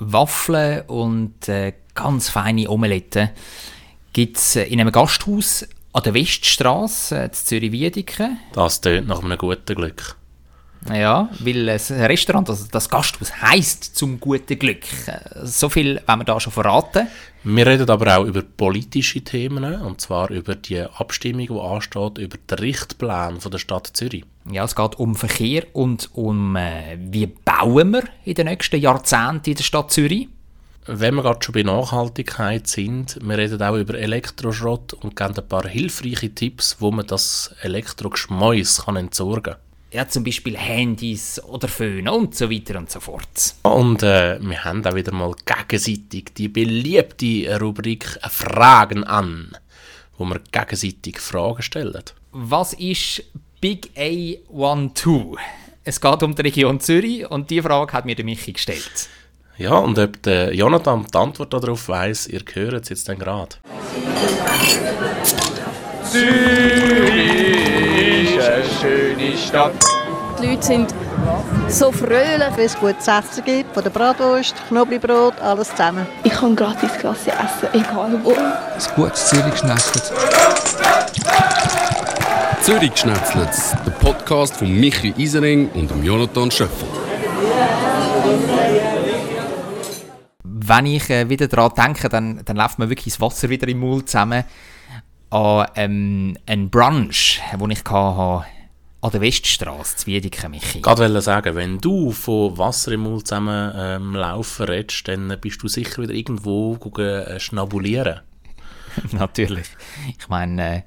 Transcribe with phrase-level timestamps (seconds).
[0.00, 3.30] Waffeln und äh, ganz feine Omeletten
[4.12, 8.30] gibt es äh, in einem Gasthaus an der Weststraße äh, in Zürich-Wiedeke.
[8.52, 10.16] Das tönt nach einem guten Glück.
[10.88, 14.82] Ja, weil das Restaurant, also das Gasthaus heisst zum guten Glück.
[15.42, 17.06] So viel wollen wir da schon verraten.
[17.44, 22.36] Wir reden aber auch über politische Themen, und zwar über die Abstimmung, die ansteht, über
[22.38, 24.24] den Richtplan von der Stadt Zürich.
[24.50, 29.50] Ja, es geht um Verkehr und um, äh, wie bauen wir in den nächsten Jahrzehnten
[29.50, 30.28] in der Stadt Zürich.
[30.86, 35.48] Wenn wir gerade schon bei Nachhaltigkeit sind, wir reden auch über Elektroschrott und geben ein
[35.48, 41.68] paar hilfreiche Tipps, wo man das Elektrogeschmäus kann entsorgen kann ja, zum Beispiel Handys oder
[41.68, 43.54] Föhne und so weiter und so fort.
[43.62, 49.56] Und äh, wir haben auch wieder mal gegenseitig die beliebte Rubrik Fragen an,
[50.16, 52.04] wo wir gegenseitig Fragen stellen.
[52.32, 53.24] Was ist
[53.60, 55.36] Big A12?
[55.82, 59.08] Es geht um die Region Zürich und die Frage hat mir der Michi gestellt.
[59.58, 63.56] Ja, und ob der Jonathan die Antwort darauf weiß, ihr hört es jetzt dann gerade.
[66.04, 67.59] Zürich
[68.40, 69.72] eine schöne Stadt.
[70.40, 70.94] Die Leute sind
[71.68, 76.06] so fröhlich, wenn es gutes Essen gibt, von der Bratwurst, Knoblauchbrot, alles zusammen.
[76.24, 78.32] Ich kann gratis Klasse essen, egal wo.
[78.32, 80.12] Ein gutes Zürich geschnetzelt.
[82.62, 83.50] Zürich geschnetzelt,
[83.86, 86.88] der Podcast von Michi Isering und Jonathan Schöffel.
[90.42, 93.80] Wenn ich äh, wieder daran denke, dann, dann läuft mir wirklich das Wasser wieder im
[93.80, 94.44] Mund zusammen
[95.30, 98.44] an ähm, einen Brunch, den ich hatte
[99.02, 100.78] an der Weststraße, zu Wiedeke, Michi.
[100.78, 105.62] Ich wollte sagen, wenn du von Wasser im Mund zusammen ähm, laufen redest, dann bist
[105.62, 108.20] du sicher wieder irgendwo äh, schnabulieren.
[109.12, 109.66] Natürlich.
[110.18, 110.82] Ich meine, äh,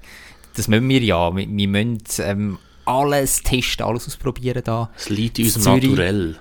[0.55, 1.35] das müssen wir ja.
[1.35, 4.91] Wir, wir müssen ähm, alles testen, alles ausprobieren da.
[4.95, 6.37] Es liegt in unserem Naturell.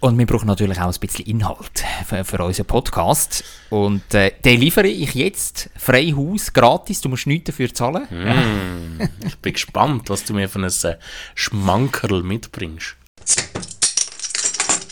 [0.00, 3.42] Und wir brauchen natürlich auch ein bisschen Inhalt für, für unseren Podcast.
[3.70, 7.00] Und äh, den liefere ich jetzt frei Haus, gratis.
[7.00, 8.06] Du musst nichts dafür zahlen.
[8.10, 10.96] Mm, ich bin gespannt, was du mir von einem äh,
[11.34, 12.96] Schmankerl mitbringst.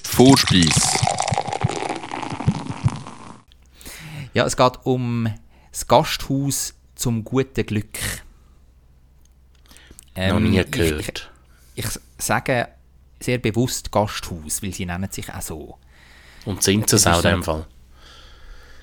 [0.04, 0.98] Vorspeis.
[4.32, 5.28] Ja, es geht um
[5.70, 7.98] das Gasthaus zum guten Glück.
[10.14, 11.30] Ähm, Noch nie gehört.
[11.74, 12.68] Ich, ich, ich sage
[13.24, 15.78] sehr bewusst Gasthaus, weil sie nennen sich auch so.
[16.44, 17.66] Und sind es auch in dem Fall?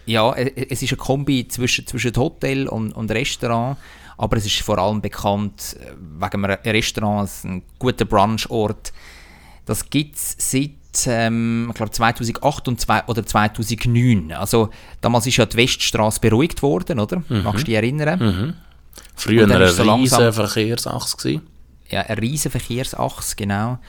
[0.05, 3.77] Ja, es ist eine Kombi zwischen, zwischen Hotel und, und Restaurant,
[4.17, 8.91] aber es ist vor allem bekannt äh, wegen einem Restaurant, ein guter Brunchort.
[9.65, 10.71] Das gibt es seit
[11.05, 14.33] ähm, ich glaube 2008 und zwei, oder 2009.
[14.33, 14.69] Also
[14.99, 17.23] damals ist ja die Weststraße beruhigt worden, oder?
[17.29, 17.43] Mhm.
[17.43, 18.19] Magst du dich erinnern?
[18.19, 18.53] Mhm.
[19.15, 21.41] Früher eine so riesige Verkehrsachse.
[21.89, 23.79] Ja, eine riesige Verkehrsachse, genau.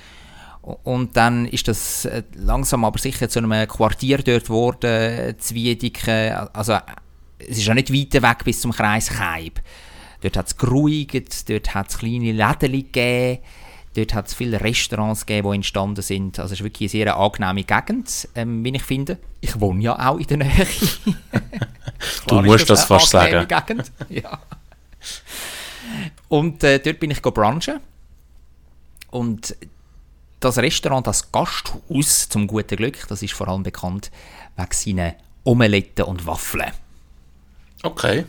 [0.63, 6.49] Und dann ist das äh, langsam aber sicher zu einem Quartier dort geworden, Zwiedike.
[6.53, 6.79] Also
[7.39, 9.61] es ist ja nicht weit weg bis zum Kreis Keib.
[10.21, 13.43] Dort hat es geruhigt, dort hat es kleine Läden gegeben,
[13.97, 16.39] dort hat es viele Restaurants gegeben, die entstanden sind.
[16.39, 19.19] Also es ist wirklich eine sehr angenehme Gegend, ähm, wie ich finde.
[19.41, 20.67] Ich wohne ja auch in der Nähe.
[22.29, 23.49] du musst das, das fast sagen.
[23.49, 23.91] Gegend.
[24.09, 24.41] Ja.
[26.29, 27.81] Und äh, dort bin ich brunchen.
[29.11, 29.57] Und
[30.45, 34.11] das Restaurant, das Gasthaus zum guten Glück, das ist vor allem bekannt
[34.57, 35.15] wegen seinen
[35.45, 36.71] Omeletten und Waffeln.
[37.83, 38.25] Okay.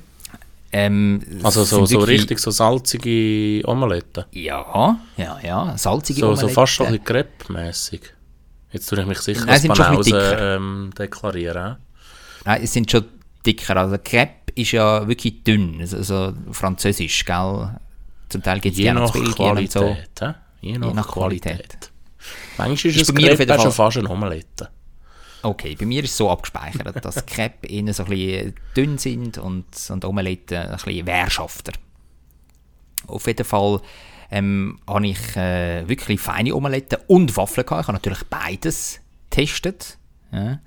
[0.72, 4.26] Ähm, also so, so richtig so salzige Omeletten?
[4.32, 6.50] Ja, ja, ja, salzige so, Omeletten.
[6.50, 8.02] So fast schon ein bisschen crepe-mässig.
[8.72, 11.78] Jetzt tue ich mich sicher Nein, als Banause ähm, deklarieren.
[12.46, 13.06] Nein, es sind schon
[13.46, 13.78] dicker.
[13.78, 17.78] Also Crepe ist ja wirklich dünn, also, also französisch, gell?
[18.30, 19.96] Zum Teil gibt es die auch Belgien und so.
[20.62, 21.70] Je nach, Je nach Qualität.
[21.70, 21.93] Qualität.
[22.58, 24.70] Manchmal ist, ist es Crepe schon fast eine Omelette.
[25.42, 29.38] Okay, bei mir ist es so abgespeichert, dass Crepe innen so ein bisschen dünn sind
[29.38, 31.74] und, und Omelette ein bisschen wehrschafter.
[33.08, 33.82] Auf jeden Fall
[34.32, 37.82] ähm, habe ich äh, wirklich feine Omeletten und Waffeln gehabt.
[37.82, 39.98] Ich habe natürlich beides getestet.
[40.32, 40.60] Ja.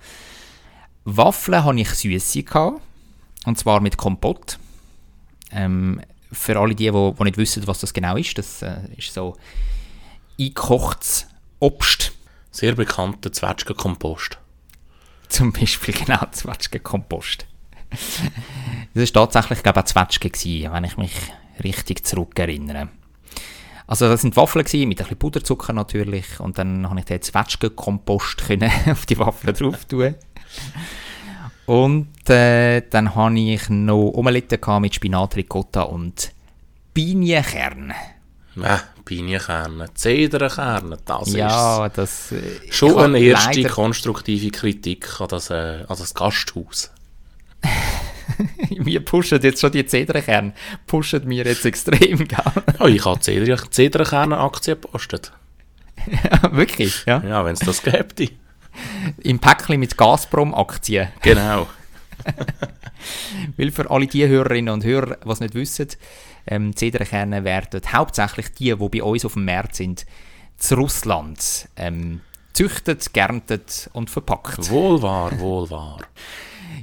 [1.05, 2.81] Waffeln habe ich süße gehabt,
[3.47, 4.59] und zwar mit Kompott.
[5.53, 6.03] Ähm,
[6.33, 9.37] für alle die, die, die nicht wissen, was das genau ist, das äh, ist so
[10.39, 12.13] eingekochtes Obst.
[12.51, 14.39] Sehr bekannter Zwetschgenkompost.
[15.29, 17.47] Zum Beispiel, genau, Zwetschgenkompost.
[18.95, 21.13] das war tatsächlich, glaube ich, auch Zwetschgen, gewesen, wenn ich mich
[21.63, 22.89] richtig zurückerinnere.
[23.87, 28.43] Also das sind Waffeln gewesen, mit ein Puderzucker natürlich und dann habe ich den Zwetschgenkompost
[28.91, 30.15] auf die Waffeln drauf tun.
[31.67, 36.33] Und äh, dann habe ich noch Omelette mit Spinat, Ricotta und
[36.95, 37.93] Pinienkern.
[38.57, 42.33] Nein, Pinienkerne, Zedernkerne, das Ja, das...
[42.33, 46.91] äh, ist ich schon eine erste konstruktive Kritik an das, äh, an das Gasthaus.
[48.71, 50.55] wir pushen jetzt schon die Zedernkerne,
[50.87, 52.39] pushen wir jetzt extrem, gell?
[52.79, 55.33] Ja, ich habe Zeder Zedernkerne-Aktien gepostet.
[56.51, 57.23] Wirklich, ja.
[57.23, 58.33] Ja, wenn es das gäbe.
[59.23, 61.09] Im Päckchen mit Gazprom-Aktien.
[61.21, 61.67] Genau.
[63.59, 65.89] Weil für alle die Hörerinnen und Hörer, die es nicht wissen,
[66.47, 70.07] ähm, Zedernkerne werden hauptsächlich die, die bei uns auf dem Markt sind,
[70.57, 72.21] zu Russland ähm,
[72.53, 74.71] züchtet, geerntet und verpackt.
[74.71, 76.01] Wohl wahr, wohl wahr.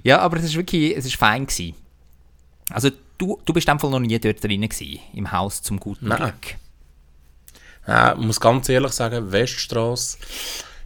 [0.01, 1.75] Ja, aber es ist wirklich, es ist fein gewesen.
[2.69, 6.19] Also du, du bist Fall noch nie dort drin gewesen, im Haus zum guten Nein.
[6.19, 6.55] Glück.
[7.87, 10.17] Ja, ich muss ganz ehrlich sagen, Weststraße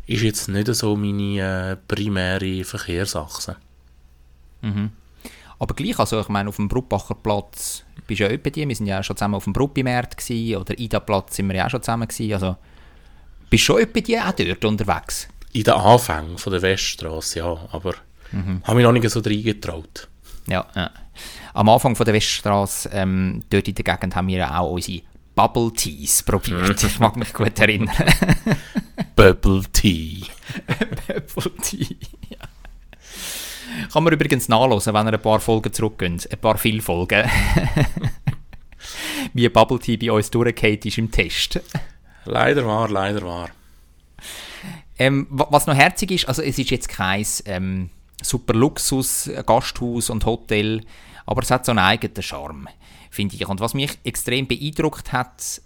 [0.07, 3.55] ist jetzt nicht so meine äh, primäre Verkehrsachse.
[5.59, 8.75] Aber gleich, also ich meine, auf dem Brutbacher Platz bist du ja etwa die, wir
[8.75, 11.69] sind ja schon zusammen auf dem Bruppimarkt gewesen, oder Ida Platz sind wir ja auch
[11.69, 12.55] schon zusammen gewesen, also
[13.49, 15.27] bist du schon etwa die auch dort unterwegs?
[15.53, 17.95] In den Anfängen von der Weststraße, ja, aber
[18.63, 20.07] habe mich noch nicht so reingetraut.
[20.47, 20.91] Ja, ja.
[21.53, 25.01] Am Anfang von der Weststraße, ähm, dort in der Gegend, haben wir ja auch unsere
[25.35, 26.83] Bubble Teas probiert.
[26.83, 27.95] Ich mag mich gut erinnern.
[29.15, 30.23] Bubble Tea.
[31.07, 31.97] Bubble Tea.
[33.91, 36.27] Kann man übrigens nachlesen, wenn ihr ein paar Folgen zurückgeht.
[36.31, 37.29] Ein paar viele Folgen.
[39.33, 41.59] Wie Bubble Tea bei uns durchgeht ist im Test.
[42.25, 43.49] Leider wahr, leider wahr.
[44.99, 47.89] Ähm, wa- was noch herzig ist, also es ist jetzt kein ähm,
[48.21, 50.81] super Luxus, äh, Gasthaus und Hotel,
[51.25, 52.67] aber es hat so einen eigenen Charme,
[53.11, 53.47] finde ich.
[53.47, 55.61] Und was mich extrem beeindruckt hat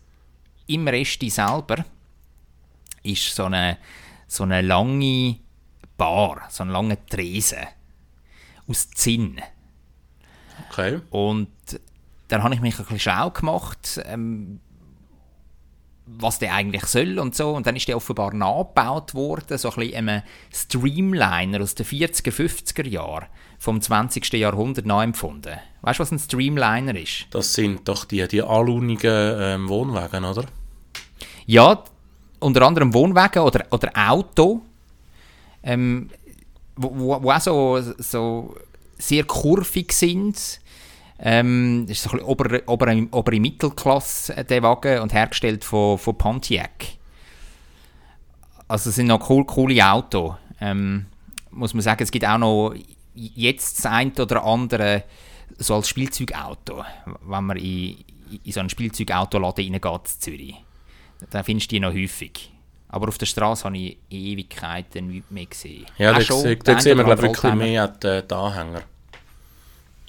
[0.68, 1.86] im Resti selber,
[3.04, 3.78] ist so eine,
[4.28, 5.38] so eine lange
[5.98, 7.60] Bar, so eine lange Tresen
[8.68, 9.42] aus Zinn.
[10.70, 11.02] Okay.
[11.10, 11.50] Und
[12.28, 14.60] dann habe ich mich ein bisschen schlau gemacht, ähm,
[16.06, 17.52] was der eigentlich soll und so.
[17.52, 20.22] Und dann ist der offenbar nachgebaut worden, so ein bisschen einem
[20.54, 23.28] Streamliner aus den 40er, 50er Jahren
[23.60, 24.34] vom 20.
[24.34, 25.58] Jahrhundert nachempfunden.
[25.82, 27.28] Weißt du, was ein Streamliner ist?
[27.32, 30.46] Das sind doch die, die alunigen ähm, Wohnwagen, oder?
[31.46, 31.84] Ja,
[32.40, 34.62] unter anderem Wohnwagen oder, oder Auto,
[35.64, 36.10] ähm,
[36.76, 38.56] wo, wo, auch so, so
[38.98, 40.60] sehr kurvig sind.
[41.20, 45.64] Ähm, das ist so ein bisschen obere, obere, obere Mittelklasse, äh, der Wagen, und hergestellt
[45.64, 46.88] von, von Pontiac.
[48.68, 50.36] Also es sind noch cool, coole Autos.
[50.60, 51.06] Ähm,
[51.52, 52.74] muss man sagen, es gibt auch noch
[53.14, 55.04] jetzt das eine oder andere
[55.58, 56.84] so als Spielzeugauto,
[57.26, 57.98] wenn man in,
[58.44, 60.56] in so einen Spielzeugautoladen reingeht in Zürich.
[61.30, 62.52] Da findest du die noch häufig.
[62.94, 65.86] Aber auf der Straße habe ich Ewigkeiten nichts mehr gesehen.
[65.98, 68.82] Ja, da, da sehen wir glaub, wirklich mehr die, die Anhänger.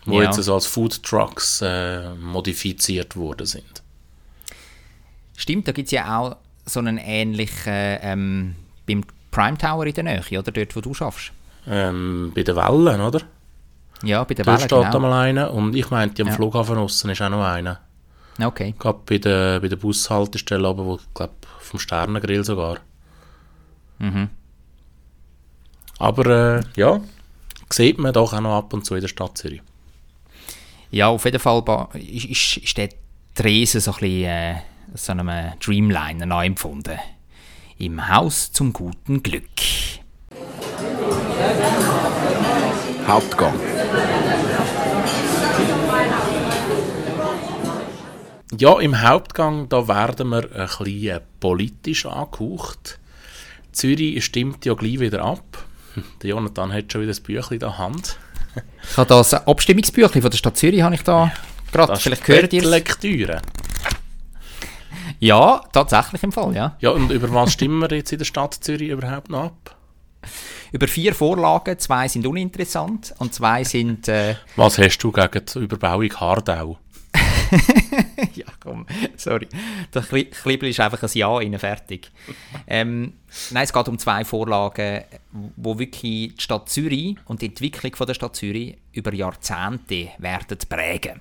[0.05, 0.23] Die Ja.
[0.25, 3.83] jetzt so als Food Trucks äh, modifiziert worden sind.
[5.37, 6.37] Stimmt, da gibt es ja auch
[6.67, 8.55] so einen ähnlichen ähm,
[8.87, 10.51] beim Prime Tower in der Nähe, oder?
[10.53, 11.33] Dort, wo du schaffst.
[11.69, 13.23] Ähm, bei den Wellen, oder?
[14.03, 14.97] Ja, bei der Da Welle, steht genau.
[14.97, 16.35] einmal einer und ich meinte, am Ja.
[16.35, 17.81] Flughafen aussen ist auch noch einer.
[18.43, 18.75] Okay.
[18.79, 21.33] Gerade bei der, bei der Bushaltestelle oben, wo, glaube
[21.73, 22.79] vom Sternengrill sogar.
[23.99, 24.29] Mhm.
[25.99, 26.27] Aber
[26.59, 27.01] äh, ja,
[27.71, 29.63] sieht man doch auch noch ab und zu in der Stadt Zürich.
[30.91, 31.63] Ja, auf jeden Fall
[31.95, 32.91] ist, ist, ist der
[33.35, 34.57] Tresen so ein bisschen äh,
[34.95, 36.99] so einem Dreamliner nachempfunden.
[37.79, 39.49] Im Haus zum guten Glück.
[43.07, 43.59] Hauptgang.
[48.59, 52.99] Ja, im Hauptgang da werden wir ein bisschen politisch angehaucht.
[53.73, 55.65] Zürich stimmt ja gleich wieder ab.
[56.23, 58.19] Der Jonathan hat schon wieder das Büchlein in der Hand.
[58.91, 61.33] Ich habe das Abstimmungsbüchlein von der Stadt Zürich habe ich da
[61.73, 61.97] gerade.
[61.97, 62.63] Vielleicht gehört ihr.
[62.69, 63.41] Lektüre.
[65.21, 66.77] Ja, tatsächlich im Fall, ja.
[66.81, 69.77] Ja, und über was stimmen wir jetzt in der Stadt Zürich überhaupt noch ab?
[70.73, 74.09] Über vier Vorlagen, zwei sind uninteressant und zwei sind...
[74.09, 76.79] Äh, Was hast du gegen die Überbauung Hardau?
[78.35, 79.49] ja, komm, sorry.
[79.93, 82.11] Der Kli- Klibbel ist einfach ein Ja innen fertig.
[82.67, 83.15] Ähm,
[83.51, 85.05] nein, es geht um zwei Vorlagen,
[85.57, 90.59] wo wirklich die Stadt Zürich und die Entwicklung von der Stadt Zürich über Jahrzehnte werden
[90.69, 91.21] prägen.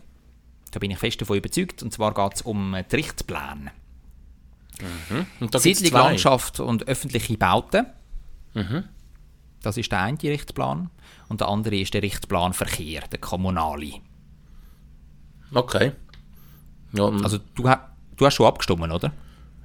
[0.71, 1.83] Da bin ich fest davon überzeugt.
[1.83, 3.71] Und zwar geht es um die Richtpläne.
[5.41, 6.01] Und da gibt's Siedlung.
[6.01, 7.87] Landschaft und öffentliche Bauten.
[9.61, 10.89] Das ist der eine Richtplan.
[11.27, 13.93] Und der andere ist der Richtplan Verkehr, der kommunale.
[15.53, 15.91] Okay.
[16.93, 17.63] Ja, und Also du,
[18.17, 19.11] du hast schon abgestimmt, oder?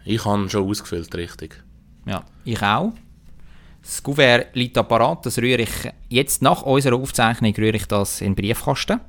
[0.04, 1.62] ich habe schon ausgefüllt, richtig.
[2.06, 2.92] Ja, ich auch.
[3.82, 5.70] Das Kuvert liegt apparat, das rühre ich
[6.08, 9.00] jetzt nach unserer Aufzeichnung rühre ich das in den Briefkasten.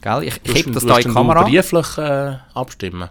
[0.00, 0.22] Gell?
[0.24, 1.42] Ich, ich heb du- das da in die du Kamera.
[1.44, 3.08] brieflich äh, abstimmen?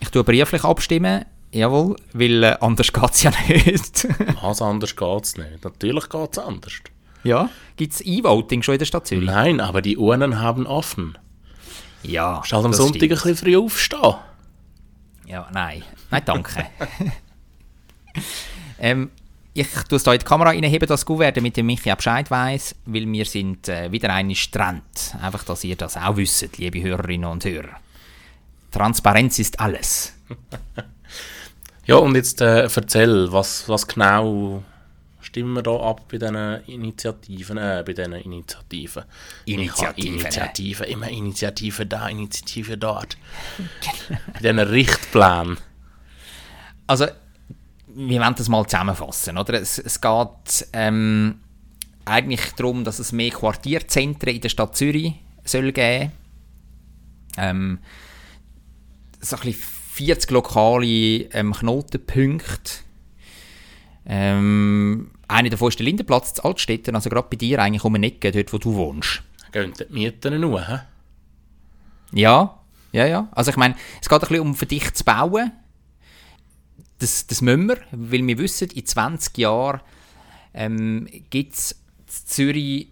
[0.00, 4.06] Ich tue brieflich abstimmen, jawohl, weil äh, anders geht es ja nicht.
[4.42, 5.64] Was anders geht es nicht.
[5.64, 6.72] Natürlich geht es anders.
[7.24, 7.48] ja?
[7.76, 9.26] Gibt es E-Voting schon in der Stadt Zürich?
[9.26, 11.16] Nein, aber die Urnen haben offen.
[12.02, 12.42] Ja.
[12.42, 13.10] Halt am Sonntag ein stimmt.
[13.10, 14.14] bisschen früh aufstehen.
[15.26, 15.82] Ja, nein.
[16.10, 16.66] Nein, danke.
[18.78, 19.10] ähm,
[19.52, 22.30] ich tue es hier in die Kamera reinheben, das Gouverne, damit der Michi auch Bescheid
[22.30, 25.16] weiss, weil wir sind äh, wieder einmal Trend.
[25.20, 27.76] Einfach, dass ihr das auch wisst, liebe Hörerinnen und Hörer.
[28.70, 30.14] Transparenz ist alles.
[31.86, 34.62] Ja, und jetzt äh, erzähl, was, was genau
[35.20, 37.58] stimmen wir da ab bei diesen Initiativen?
[37.58, 39.04] Äh, bei diesen Initiativen.
[39.46, 43.16] Initiativen, Initiativen, immer Initiative da, Initiative dort.
[44.32, 45.58] bei diesen Richtplänen.
[46.86, 47.06] Also,
[47.86, 49.38] wir wollen das mal zusammenfassen.
[49.38, 49.54] Oder?
[49.60, 51.40] Es, es geht ähm,
[52.04, 56.12] eigentlich darum, dass es mehr Quartierzentren in der Stadt Zürich soll geben
[57.36, 57.78] ähm,
[59.20, 59.62] so ein bisschen
[59.92, 60.86] 40 lokale
[61.32, 62.72] ähm, Knotenpunkte.
[64.12, 68.08] Ähm, einer davon ist der Lindenplatz zu Altstetten, also gerade bei dir eigentlich um eine
[68.08, 69.22] Ecke, dort wo du wohnst.
[69.52, 70.80] Gehen die Mieten nur, hä?
[72.10, 72.58] Ja,
[72.90, 73.28] ja, ja.
[73.30, 75.52] Also ich meine, es geht ein bisschen um verdicht zu bauen.
[76.98, 79.80] Das, das müssen wir, weil wir wissen, in 20 Jahren
[80.54, 82.88] ähm, gibt es in Zürich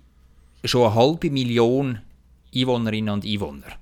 [0.63, 2.01] schon eine halbe Million
[2.55, 3.73] Einwohnerinnen und Einwohner.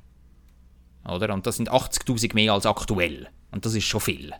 [1.07, 1.35] Oder?
[1.35, 3.29] Und das sind 80'000 mehr als aktuell.
[3.51, 4.33] Und das ist schon viel.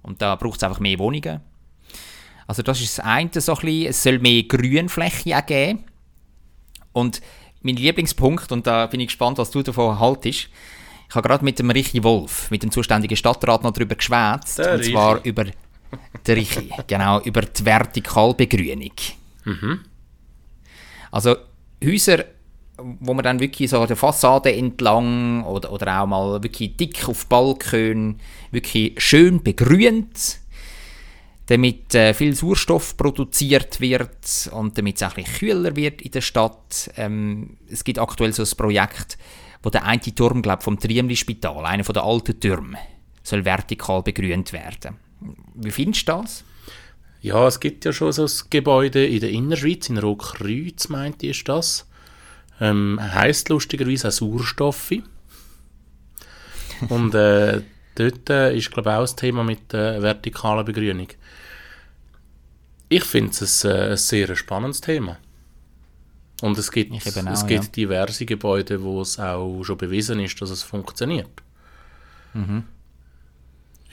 [0.00, 1.42] Und da braucht es einfach mehr Wohnungen.
[2.52, 3.86] Also das ist das eine so ein bisschen.
[3.86, 5.84] Es soll mehr Grünfläche auch geben.
[6.92, 7.22] Und
[7.62, 10.50] mein Lieblingspunkt, und da bin ich gespannt, was du davon haltest,
[11.08, 14.58] ich habe gerade mit dem Richi Wolf, mit dem zuständigen Stadtrat, noch darüber geschwätzt.
[14.58, 14.92] Der Und Richi.
[14.92, 15.44] zwar über
[16.26, 18.92] den Richi, genau, über die Vertikalbegrünung.
[21.10, 21.36] Also
[21.82, 22.26] Häuser,
[22.76, 27.08] wo man dann wirklich so an der Fassade entlang oder, oder auch mal wirklich dick
[27.08, 30.41] auf Balkon wirklich schön begrünt,
[31.46, 36.12] damit äh, viel Sauerstoff produziert wird und damit es auch ein bisschen kühler wird in
[36.12, 36.90] der Stadt.
[36.96, 39.18] Ähm, es gibt aktuell so ein Projekt,
[39.62, 42.78] wo der eine Turm, glaube vom Triemli-Spital, einer der alten Türme,
[43.22, 44.96] soll vertikal begrünt werden.
[45.54, 46.44] Wie findest du das?
[47.20, 51.38] Ja, es gibt ja schon so ein Gebäude in der Innerschweiz, in Rotkreuz, meinte ich,
[51.38, 51.88] ist das.
[52.60, 54.94] Ähm, heisst lustigerweise auch Sauerstoffe.
[56.88, 57.62] Und äh,
[57.94, 61.08] dort äh, ist, glaube ich, auch das Thema mit der vertikalen Begrünung.
[62.92, 65.16] Ich finde es ein, äh, ein sehr spannendes Thema.
[66.42, 67.70] Und es gibt, auch, es gibt ja.
[67.70, 71.30] diverse Gebäude, wo es auch schon bewiesen ist, dass es funktioniert.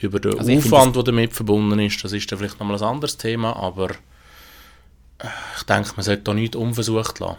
[0.00, 3.16] Über den Also Aufwand, der damit verbunden ist, das ist dann vielleicht nochmal ein anderes
[3.16, 3.90] Thema, aber
[5.18, 7.38] äh, ich denke, man sollte da nichts unversucht lassen.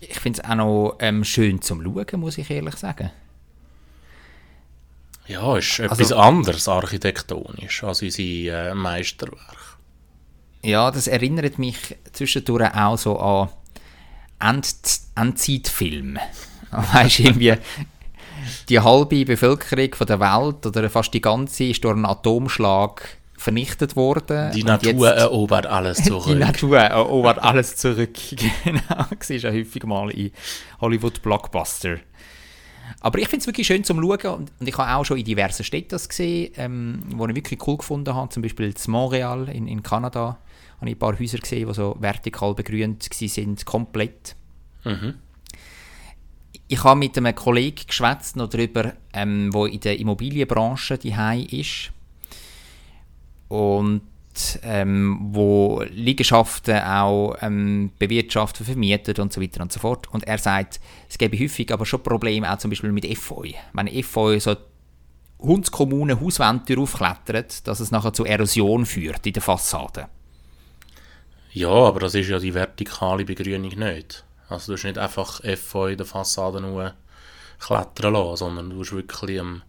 [0.00, 3.10] Ich finde es auch noch ähm, schön zum Schauen, muss ich ehrlich sagen.
[5.26, 9.67] Ja, ist Also- etwas anderes architektonisch als unsere äh, Meisterwerke.
[10.62, 13.48] Ja, das erinnert mich zwischendurch auch so an
[14.40, 14.68] End
[15.14, 16.20] Endzeitfilme.
[16.70, 17.54] Weißt du, irgendwie
[18.68, 23.02] die halbe Bevölkerung von der Welt oder fast die ganze ist durch einen Atomschlag
[23.36, 24.52] vernichtet worden.
[24.52, 26.38] Die Natur jetzt- erobert alles Die zurück.
[26.38, 28.14] Natur erobert alles zurück.
[28.64, 30.32] genau, das ist ja häufig mal in
[30.80, 31.98] Hollywood-Blockbuster.
[33.00, 35.24] Aber ich finde es wirklich schön zum Schauen und, und ich habe auch schon in
[35.24, 38.28] diversen Städten das gesehen, ähm, wo ich wirklich cool gefunden habe.
[38.30, 40.38] Zum Beispiel in Montreal in, in Kanada
[40.78, 44.36] habe ich ein paar Häuser gesehen, die so vertikal begrünt sind, komplett.
[46.68, 51.14] Ich habe mit einem Kollegen geschwätzt noch darüber, ähm, wo in der Immobilienbranche die
[51.50, 51.92] ist
[53.48, 54.02] und
[54.62, 60.06] ähm, wo Liegenschaften auch ähm, bewirtschaftet, vermietet und so weiter und so fort.
[60.12, 63.50] Und er sagt, es gäbe häufig aber schon Probleme, auch zum Beispiel mit Efeu.
[63.72, 64.54] Wenn Efeu so
[65.40, 70.08] Hundskommunen Hauswände aufklettert, dass es nachher zu Erosion führt in der Fassade.
[71.58, 74.22] Ja, aber das ist ja die vertikale Begrünung nicht.
[74.48, 76.94] Also du hast nicht einfach Efeu in der Fassade nur
[77.58, 79.62] klettern lassen, sondern du hast wirklich ähm,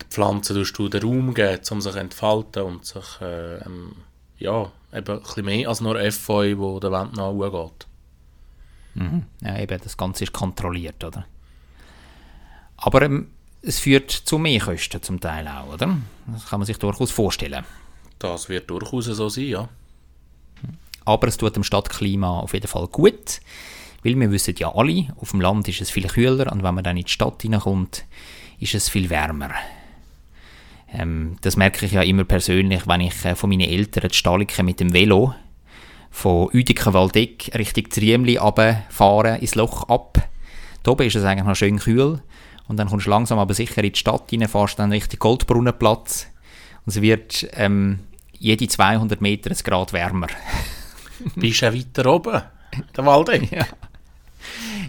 [0.00, 3.96] den Pflanzen tust du den Raum geben, um sich zu entfalten und sich äh, ähm,
[4.38, 7.86] ja, eben ein bisschen mehr als nur Efeu, wo der Wand nach oben geht.
[9.40, 11.26] Ja, eben, das Ganze ist kontrolliert, oder?
[12.76, 15.98] Aber ähm, es führt zu Mehrkosten zum Teil auch, oder?
[16.28, 17.64] Das kann man sich durchaus vorstellen.
[18.20, 19.68] Das wird durchaus so sein, ja.
[21.04, 23.40] Aber es tut dem Stadtklima auf jeden Fall gut,
[24.04, 26.84] weil wir wissen ja alle, auf dem Land ist es viel kühler und wenn man
[26.84, 28.04] dann in die Stadt hineinkommt,
[28.60, 29.50] ist es viel wärmer.
[30.92, 34.66] Ähm, das merke ich ja immer persönlich, wenn ich äh, von meinen Eltern die Staliken
[34.66, 35.34] mit dem Velo
[36.10, 38.38] von Uediken Waldeck Richtung Triemli
[38.90, 40.18] fahre ins Loch ab.
[40.82, 42.20] Da oben ist es eigentlich noch schön kühl
[42.68, 46.26] und dann kommst du langsam aber sicher in die Stadt rein, fährst dann Richtung Goldbrunnenplatz
[46.84, 48.00] und es wird ähm,
[48.38, 50.28] jede 200 Meter ein Grad wärmer.
[51.36, 52.42] Bist du weiter oben,
[52.96, 53.50] der Waldeck?
[53.52, 53.66] Ja.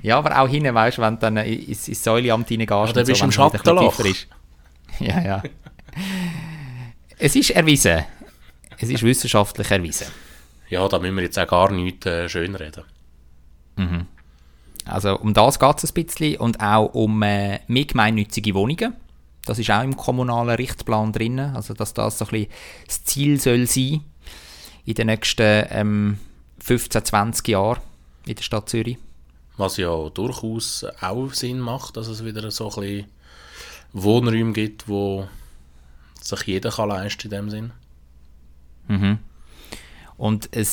[0.01, 2.69] Ja, aber auch hinten, weißt du, wenn du dann ins, ins Säuleamt reingehst.
[2.69, 3.99] Ja, und bist du im ein bisschen Schattenloch.
[3.99, 4.27] ist.
[4.99, 5.43] Ja, ja.
[7.17, 8.03] es ist erwiesen.
[8.77, 10.07] Es ist wissenschaftlich erwiesen.
[10.69, 12.83] Ja, da müssen wir jetzt auch gar nicht äh, schönreden.
[14.85, 18.95] Also um das geht es ein bisschen und auch um äh, mehr gemeinnützige Wohnungen.
[19.45, 22.51] Das ist auch im kommunalen Richtplan drin, also dass das so ein bisschen
[22.87, 24.01] das Ziel soll sein
[24.85, 26.17] in den nächsten ähm,
[26.59, 27.81] 15, 20 Jahren
[28.25, 28.97] in der Stadt Zürich.
[29.57, 33.07] Was ja durchaus auch Sinn macht, dass es wieder so ein bisschen
[33.93, 35.27] Wohnräume gibt, wo
[36.19, 37.71] sich jeder kann leisten in dem Sinn.
[40.17, 40.67] Und ein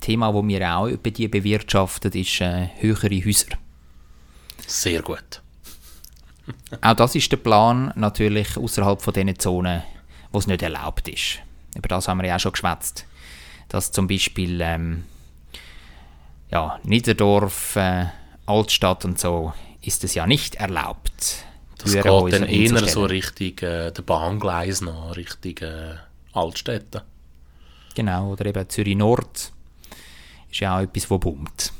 [0.00, 3.58] Thema, das wir auch über die bewirtschaftet, ist äh, höhere Häuser.
[4.66, 5.42] Sehr gut.
[6.80, 9.82] Auch das ist der Plan, natürlich außerhalb von diesen Zonen,
[10.30, 11.38] wo es nicht erlaubt ist.
[11.74, 13.06] Über das haben wir ja auch schon geschwätzt.
[13.68, 15.04] Dass zum Beispiel ähm,
[16.50, 18.06] ja, Niederdorf, äh,
[18.46, 21.44] Altstadt und so ist es ja nicht erlaubt.
[21.78, 23.04] Das geht dann eher so.
[23.04, 25.96] Richtung äh, der Bahngleis nach, Richtung äh,
[26.32, 27.02] Altstädte.
[27.94, 29.52] Genau, oder eben Zürich Nord
[30.50, 31.72] ist ja auch etwas, wo boomt.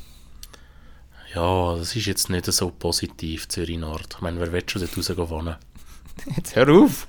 [1.33, 4.13] Ja, das ist jetzt nicht so positiv, Zürich Nord.
[4.15, 5.55] Ich meine, wer will schon dort rausgehen wohnen?
[6.35, 7.07] Jetzt hör auf!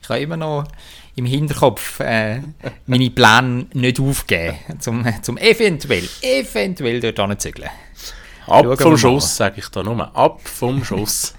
[0.00, 0.68] Ich habe immer noch
[1.16, 2.42] im Hinterkopf äh,
[2.86, 7.70] meine Pläne nicht aufgeben, zum, zum eventuell, eventuell dort hinzuzügeln.
[8.46, 8.98] Ab Schauen vom.
[8.98, 10.14] Schuss, sage ich da nur.
[10.14, 11.34] Ab vom Schuss.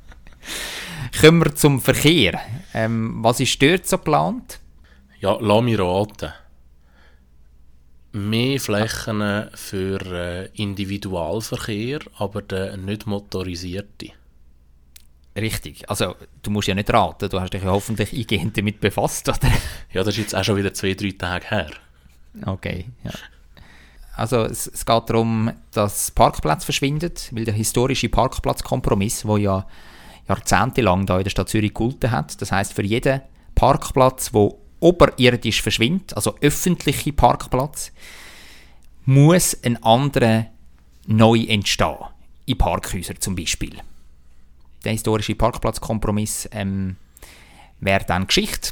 [1.20, 2.40] Kommen wir zum Verkehr.
[2.74, 4.58] Ähm, was ist dort so geplant?
[5.20, 6.32] Ja, lass mich raten.
[8.12, 14.12] Mehr Flächen für äh, Individualverkehr, aber der nicht motorisierte.
[15.40, 19.28] Richtig, also du musst ja nicht raten, du hast dich ja hoffentlich eingehend damit befasst,
[19.28, 19.38] oder?
[19.92, 21.70] Ja, das ist jetzt auch schon wieder zwei, drei Tage her.
[22.44, 23.12] Okay, ja.
[24.16, 29.64] Also es, es geht darum, dass Parkplätze verschwinden, weil der historische Parkplatzkompromiss, wo ja
[30.28, 33.20] jahrzehntelang da in der Stadt Zürich gegolten hat, das heißt für jeden
[33.54, 37.92] Parkplatz, wo oberirdisch verschwindet, also öffentliche Parkplatz,
[39.04, 40.46] muss ein anderer
[41.06, 41.96] neu entstehen,
[42.46, 43.76] in Parkhäusern zum Beispiel.
[44.84, 46.96] Der historische Parkplatzkompromiss ähm,
[47.80, 48.70] wäre dann Geschichte.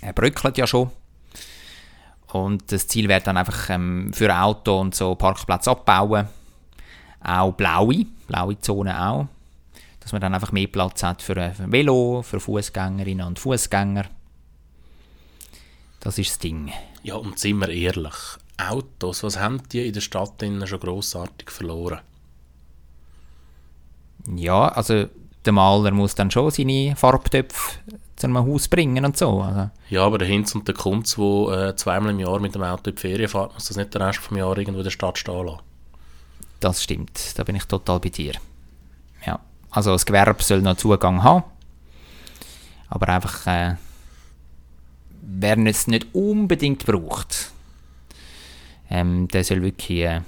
[0.00, 0.90] Er bröckelt ja schon.
[2.32, 6.28] Und das Ziel wäre dann einfach ähm, für Auto und so Parkplätze abbauen.
[7.22, 9.26] Auch blaue, blaue Zonen auch.
[9.98, 14.06] Dass man dann einfach mehr Platz hat für, äh, für Velo, für Fußgängerinnen und Fußgänger.
[16.00, 16.72] Das ist das Ding.
[17.02, 18.14] Ja, und sind wir ehrlich,
[18.56, 22.00] Autos, was haben die in der Stadt schon grossartig verloren?
[24.36, 25.06] Ja, also
[25.44, 27.78] der Maler muss dann schon seine Farbtöpfe
[28.16, 29.40] zu einem Haus bringen und so.
[29.40, 32.62] Also, Ja, aber der Hinz und der Kunz, der äh, zweimal im Jahr mit dem
[32.62, 34.90] Auto in die Ferien fährt, muss das nicht den Rest vom Jahr irgendwo in der
[34.90, 35.60] Stadt stehen lassen.
[36.60, 37.38] das stimmt.
[37.38, 38.34] Da bin ich total bei dir.
[39.26, 41.44] Ja, also das Gewerbe soll noch Zugang haben.
[42.90, 43.76] Aber einfach, äh,
[45.22, 47.52] wer es nicht unbedingt braucht,
[48.90, 50.20] ähm, der soll wirklich äh,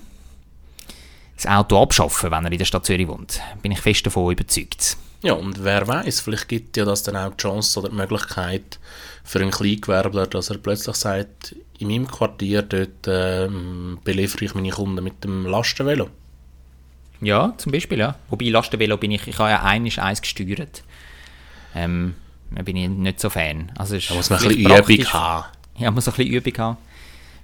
[1.44, 3.40] das Auto abschaffen, wenn er in der Stadt Zürich wohnt.
[3.62, 4.96] Bin ich fest davon überzeugt.
[5.22, 8.80] Ja, und wer weiß, vielleicht gibt ja das dann auch die Chance oder die Möglichkeit
[9.22, 14.70] für einen Kleingewerbler, dass er plötzlich sagt, in meinem Quartier dort ähm, beliefere ich meine
[14.70, 16.08] Kunden mit dem Lastenvelo.
[17.20, 18.16] Ja, zum Beispiel, ja.
[18.30, 20.82] Wobei Lastenvelo bin ich, ich habe ja einiges eins gesteuert.
[21.74, 22.16] Ähm,
[22.50, 23.70] da bin ich nicht so Fan.
[23.78, 25.44] Also ist Da muss man ein bisschen Übung haben.
[25.78, 26.76] Ja, muss ein bisschen Übung haben.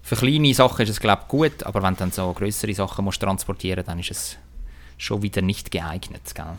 [0.09, 3.05] Für kleine Sachen ist es, glaube ich, gut, aber wenn du dann so größere Sachen
[3.05, 4.37] musst transportieren dann ist es
[4.97, 6.35] schon wieder nicht geeignet.
[6.35, 6.57] Gell?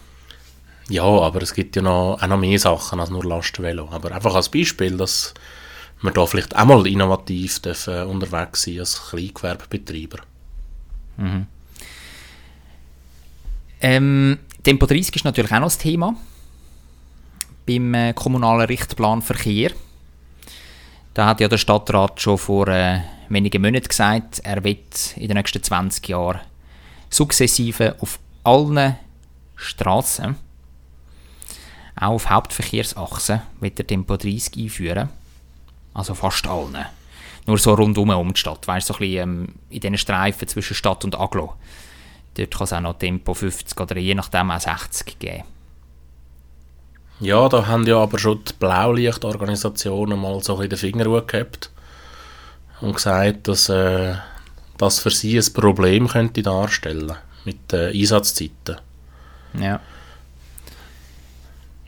[0.89, 3.89] Ja, aber es gibt ja noch, auch noch mehr Sachen als nur Lastenvelo.
[3.89, 5.33] Aber einfach als Beispiel, dass
[5.99, 10.19] wir da vielleicht auch mal innovativ dürfen unterwegs sein als Kleingewerbebetreiber.
[13.81, 16.15] Ähm, Tempo 30 ist natürlich auch noch das Thema
[17.65, 19.71] beim äh, kommunalen Richtplan Verkehr.
[21.13, 25.37] Da hat ja der Stadtrat schon vor äh, wenigen Monaten gesagt, er wird in den
[25.37, 26.39] nächsten 20 Jahren
[27.09, 28.95] sukzessive auf allen
[29.55, 30.35] Straßen,
[31.95, 35.09] auch auf Hauptverkehrsachsen, wird der Tempo 30 einführen.
[35.93, 36.85] Also fast allen.
[37.45, 38.67] Nur so rundum um die Stadt.
[38.67, 41.55] Weißt du, so ein bisschen ähm, in diesen Streifen zwischen Stadt und Aglo.
[42.35, 45.43] Dort kann es auch noch Tempo 50 oder je nachdem auch 60 geben.
[47.19, 51.69] Ja, da haben ja aber schon die Blaulichtorganisationen mal so ein den Finger hochgehabt
[52.79, 54.15] und gesagt, dass äh,
[54.77, 57.13] das für sie ein Problem könnte darstellen.
[57.45, 58.77] mit den Einsatzzeiten.
[59.59, 59.79] Ja.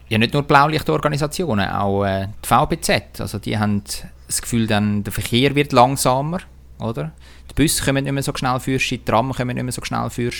[0.10, 3.22] Ja, nicht nur Blaulichtorganisationen, auch äh, die VBZ.
[3.22, 3.84] Also die haben
[4.28, 6.39] das Gefühl, dann, der Verkehr wird langsamer,
[6.80, 7.12] oder?
[7.50, 10.10] Die Busse kommen nicht mehr so schnell für die Tram kommen nicht mehr so schnell
[10.10, 10.32] für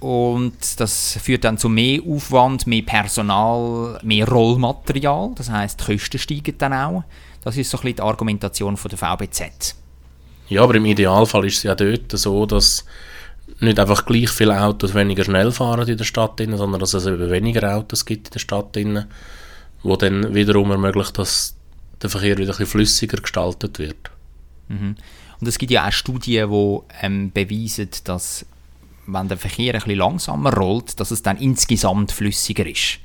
[0.00, 5.32] Und das führt dann zu mehr Aufwand, mehr Personal, mehr Rollmaterial.
[5.34, 7.04] Das heißt, die Kosten steigen dann auch.
[7.44, 9.74] Das ist so ein bisschen die Argumentation von der VBZ.
[10.48, 12.84] Ja, aber im Idealfall ist es ja dort so, dass
[13.60, 17.30] nicht einfach gleich viele Autos weniger schnell fahren in der Stadt, sondern dass es eben
[17.30, 18.76] weniger Autos gibt in der Stadt,
[19.82, 21.54] wo dann wiederum ermöglicht, dass
[22.02, 24.10] der Verkehr wieder ein bisschen flüssiger gestaltet wird.
[24.68, 24.96] Mhm.
[25.40, 28.46] Und es gibt ja auch Studien, die ähm, beweisen, dass
[29.06, 32.98] wenn der Verkehr ein bisschen langsamer rollt, dass es dann insgesamt flüssiger ist.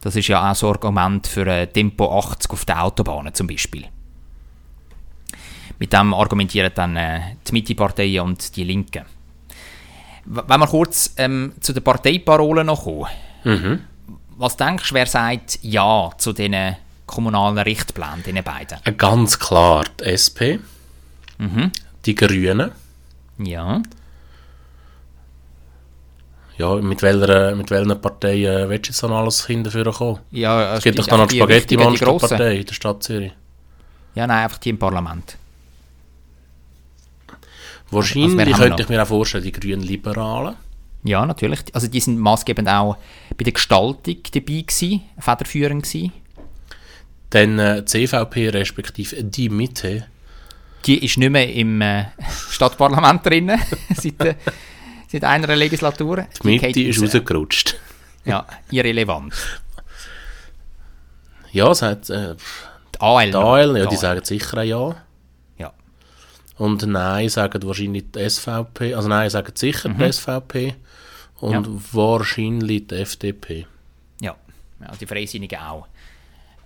[0.00, 3.46] Das ist ja auch so ein Argument für ein Tempo 80 auf den Autobahnen zum
[3.46, 3.84] Beispiel.
[5.78, 9.04] Mit dem argumentieren dann äh, die Mitte-Parteien und die Linken.
[10.26, 13.06] Wenn wir kurz ähm, zu den Parteiparolen noch kommen.
[13.44, 13.80] Mhm.
[14.36, 16.76] Was denkst du, wer sagt Ja zu diesen
[17.06, 18.78] kommunalen Richtplänen, diesen beiden?
[18.84, 20.58] Äh, Ganz klar die SP,
[21.38, 21.72] Mhm.
[22.06, 22.70] die Grünen.
[23.38, 23.82] Ja.
[26.56, 30.20] Ja, mit welcher, mit welchen Parteien willst du jetzt noch alles hinterführen kommen?
[30.30, 33.32] ja Es gibt doch da noch die Spaghetti-Monster-Partei in der Stadt Zürich.
[34.14, 35.36] Ja, nein, einfach die im Parlament.
[37.90, 40.54] Wahrscheinlich wir könnte ich mir auch vorstellen, die grünen Liberalen.
[41.02, 41.60] Ja, natürlich.
[41.72, 42.96] Also die sind maßgebend auch
[43.36, 46.12] bei der Gestaltung dabei gewesen, federführend gewesen.
[47.30, 50.06] Dann äh, CVP respektive die Mitte.
[50.86, 52.06] Die ist nicht mehr im äh,
[52.50, 53.52] Stadtparlament drin,
[53.94, 54.34] seit, äh,
[55.20, 56.26] seit einer Legislatur.
[56.42, 57.14] Die Mitte geht ist raus.
[57.14, 57.76] rausgerutscht.
[58.26, 59.34] Ja, irrelevant.
[61.52, 62.34] Ja, es hat äh,
[62.94, 63.30] Die AL.
[63.30, 63.36] die.
[63.36, 63.96] AL, ja, die AL.
[63.98, 64.96] sagen sicher ein Ja.
[65.58, 65.72] Ja.
[66.56, 68.94] Und Nein sagen wahrscheinlich die SVP.
[68.94, 69.98] Also Nein sagen sicher Mhm.
[69.98, 70.74] die SVP.
[71.40, 73.66] Und wahrscheinlich die FDP.
[74.20, 74.34] Ja,
[74.80, 75.86] ja die Freisinnigen auch.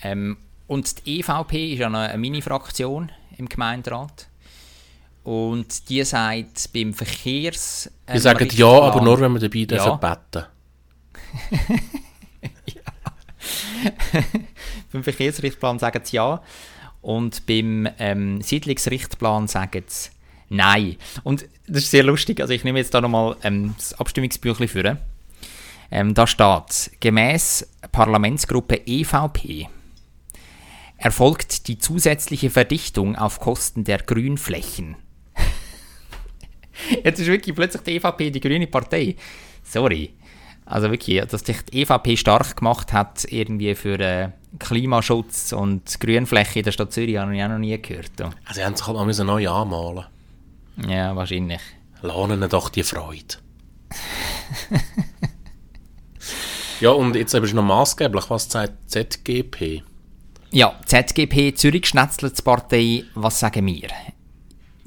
[0.02, 0.36] Ähm,
[0.68, 4.27] und die EVP ist ja noch eine Mini-Fraktion im Gemeinderat.
[5.28, 7.90] Und die sagt beim Verkehrs...
[8.08, 9.96] Die ähm, sagen Ja, aber nur, wenn wir dabei Ja.
[9.96, 10.46] beten.
[14.90, 16.42] beim Verkehrsrichtplan sagen sie ja.
[17.02, 20.08] Und beim ähm, Siedlungsrichtplan sagen sie
[20.48, 20.96] nein.
[21.24, 22.40] Und das ist sehr lustig.
[22.40, 24.96] Also ich nehme jetzt da nochmal ähm, das Abstimmungsbüchlein für.
[25.90, 29.68] Ähm, da steht, gemäß Parlamentsgruppe EVP
[30.96, 34.96] erfolgt die zusätzliche Verdichtung auf Kosten der Grünflächen.
[37.04, 39.16] Jetzt ist wirklich plötzlich die EVP die grüne Partei.
[39.62, 40.14] Sorry.
[40.64, 46.58] Also wirklich, dass sich die EVP stark gemacht hat, irgendwie für äh, Klimaschutz und Grünfläche
[46.58, 48.20] in der Stadt Zürich, habe ich auch noch nie gehört.
[48.20, 50.04] Also, sie haben sich halt mal neu anmalen.
[50.86, 51.60] Ja, wahrscheinlich.
[52.02, 53.36] Lohnen doch die Freude.
[56.80, 59.82] ja, und jetzt ist noch maßgeblich, was sagt ZGP?
[60.50, 63.88] Ja, ZGP, Zürich Schnetzletspartei, was sagen wir?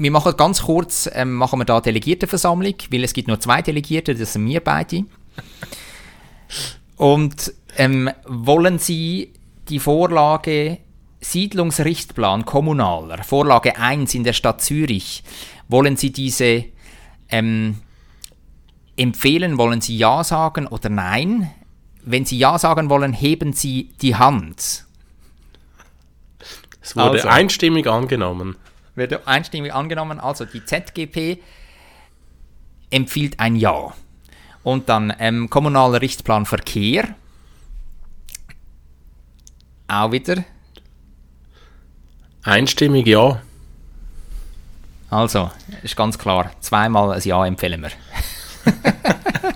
[0.02, 4.16] Wir machen ganz kurz, ähm, machen wir da Delegiertenversammlung, weil es gibt nur zwei Delegierte,
[4.16, 5.06] das sind wir beide.
[6.98, 9.32] Und ähm, wollen Sie
[9.70, 10.80] die Vorlage
[11.20, 15.24] Siedlungsrichtplan kommunaler, Vorlage 1 in der Stadt Zürich,
[15.68, 16.66] wollen Sie diese
[17.30, 17.78] ähm,
[18.98, 19.60] empfehlen?
[19.60, 21.52] Wollen Sie Ja sagen oder Nein?
[22.04, 24.86] Wenn Sie Ja sagen wollen, heben Sie die Hand.
[26.82, 27.28] Es wurde Also.
[27.28, 28.56] einstimmig angenommen.
[28.96, 30.20] Wird einstimmig angenommen.
[30.20, 31.42] Also die ZGP
[32.90, 33.94] empfiehlt ein Ja.
[34.64, 37.16] Und dann ähm, kommunaler Richtplan Verkehr.
[39.88, 40.44] Auch wieder.
[42.44, 43.42] Einstimmig ja.
[45.10, 45.52] Also,
[45.84, 46.52] ist ganz klar.
[46.62, 47.92] Zweimal ein Ja empfehlen wir.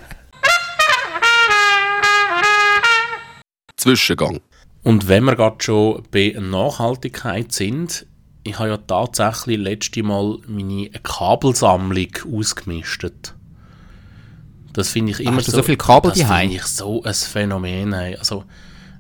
[3.78, 4.42] Zwischengang.
[4.84, 8.06] Und wenn wir gerade schon bei Nachhaltigkeit sind,
[8.46, 13.34] ich habe ja tatsächlich letzte Mal meine Kabelsammlung ausgemistet.
[14.72, 17.94] Das finde ich immer Hast du so viel Kabel Das finde ich so ein Phänomen.
[17.94, 18.16] ey.
[18.18, 18.44] Also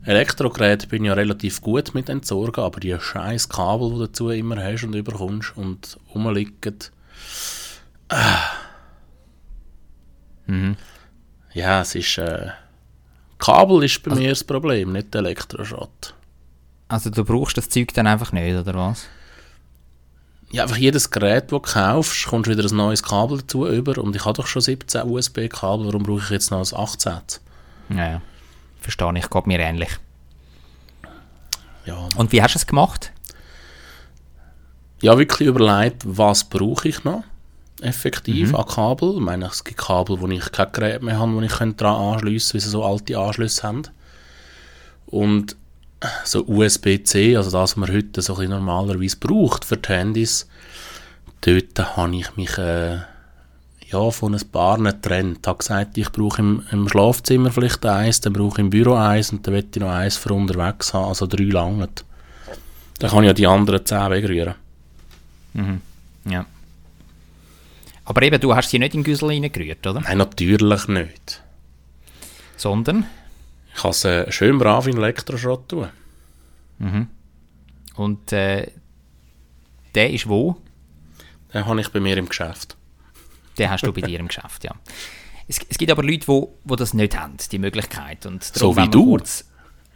[0.03, 4.29] Elektrogeräte bin ich ja relativ gut mit entsorgen, aber die scheiß Kabel, die du dazu
[4.29, 6.79] immer hast und überkommst und rumliegen.
[10.47, 10.75] Mhm.
[11.53, 12.17] Ja, es ist.
[12.17, 12.49] Äh,
[13.37, 16.15] Kabel ist bei mir das Problem, nicht der Elektroschrott.
[16.87, 19.07] Also du brauchst das Zeug dann einfach nicht, oder was?
[20.51, 24.15] Ja, einfach jedes Gerät, das du kaufst, kommst wieder ein neues Kabel dazu über und
[24.15, 27.13] ich habe doch schon 17 USB-Kabel, warum brauche ich jetzt noch ein 18?
[27.89, 28.21] Ja.
[28.79, 29.89] Verstehe ich, geht mir ähnlich.
[31.85, 33.11] Ja, Und wie hast du es gemacht?
[35.01, 37.23] ja wirklich überlegt, was brauche ich noch
[37.81, 39.13] effektiv an Kabel.
[39.15, 42.51] Ich meine, es gibt Kabel, wo ich kein Gerät mehr habe, wo ich daran anschliessen
[42.51, 43.83] kann, wie sie so alte Anschlüsse haben.
[45.05, 45.55] Und
[46.23, 50.47] so USB-C, also das, was man heute so ein normalerweise braucht für die Handys,
[51.41, 52.99] dort habe ich mich äh,
[53.87, 55.39] ja, von ein paar nicht getrennt.
[55.41, 58.95] Ich habe gesagt, ich brauche im, im Schlafzimmer vielleicht eins, dann brauche ich im Büro
[58.95, 61.89] eins und dann möchte ich noch eins für unterwegs haben, also drei lange.
[62.99, 64.55] Dann kann ich ja die anderen zehn wegrühren.
[65.53, 65.81] Mhm.
[66.25, 66.45] Ja.
[68.05, 70.01] Aber eben, du hast sie nicht in Güssel reingerührt, oder?
[70.01, 71.41] Nein, natürlich nicht.
[72.57, 73.05] Sondern?
[73.75, 75.89] Ich kann sie schön brav in Elektroschrott tun.
[76.79, 77.07] Mhm.
[77.95, 78.71] Und äh,
[79.93, 80.55] der ist wo?
[81.53, 82.77] Den habe ich bei mir im Geschäft.
[83.57, 84.71] Den hast du bei dir im Geschäft, ja.
[85.47, 88.25] Es, es gibt aber Leute, die, die das nicht haben, die Möglichkeit.
[88.25, 89.11] Und So wie du?
[89.11, 89.45] Kurz,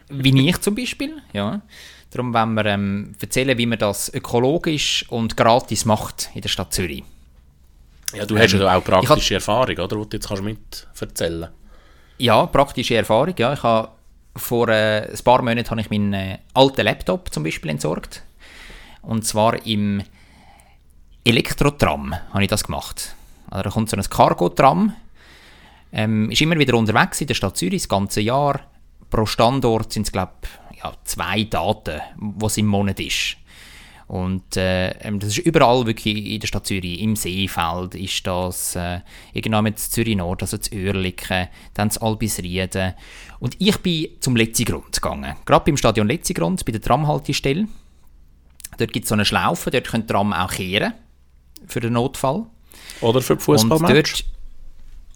[0.08, 1.62] wie ich zum Beispiel, ja.
[2.10, 6.74] Darum wollen wir ähm, erzählen, wie man das ökologisch und gratis macht in der Stadt
[6.74, 7.04] Zürich.
[8.12, 9.96] Ja, du hast ja auch Ähm, ich praktische Erfahrung, oder?
[9.96, 11.48] Die du jetzt kannst mit erzählen
[12.20, 13.34] Ja, praktische Erfahrung.
[13.38, 13.54] Ja.
[13.54, 13.88] Ich habe
[14.36, 18.22] vor äh, ein paar Monaten habe ich meinen äh, alten Laptop zum Beispiel entsorgt.
[19.00, 20.02] Und zwar im
[21.24, 23.14] Elektrotram habe ich das gemacht.
[23.48, 24.94] Also da kommt so ein Cargo-Tram.
[25.92, 28.60] Ähm, ist immer wieder unterwegs in der Stadt Zürich, das ganze Jahr.
[29.08, 30.32] Pro Standort sind es, glaube
[30.72, 33.38] ich, ja, zwei Daten, was im Monat ist.
[34.10, 37.00] Und äh, ähm, das ist überall wirklich in der Stadt Zürich.
[37.00, 42.94] Im Seefeld ist das, äh, irgendwann mit Zürich Nord, also zu Oerlikon, dann zu Albisrieden.
[43.38, 45.36] Und ich bin zum Letzigrund gegangen.
[45.46, 47.68] Gerade beim Stadion Letzigrund, bei der Tramhaltestelle.
[48.78, 50.92] Dort gibt es so eine Schlaufe, dort können Tram auch kehren.
[51.68, 52.46] Für den Notfall.
[53.02, 54.24] Oder für die Und Fußballmatch.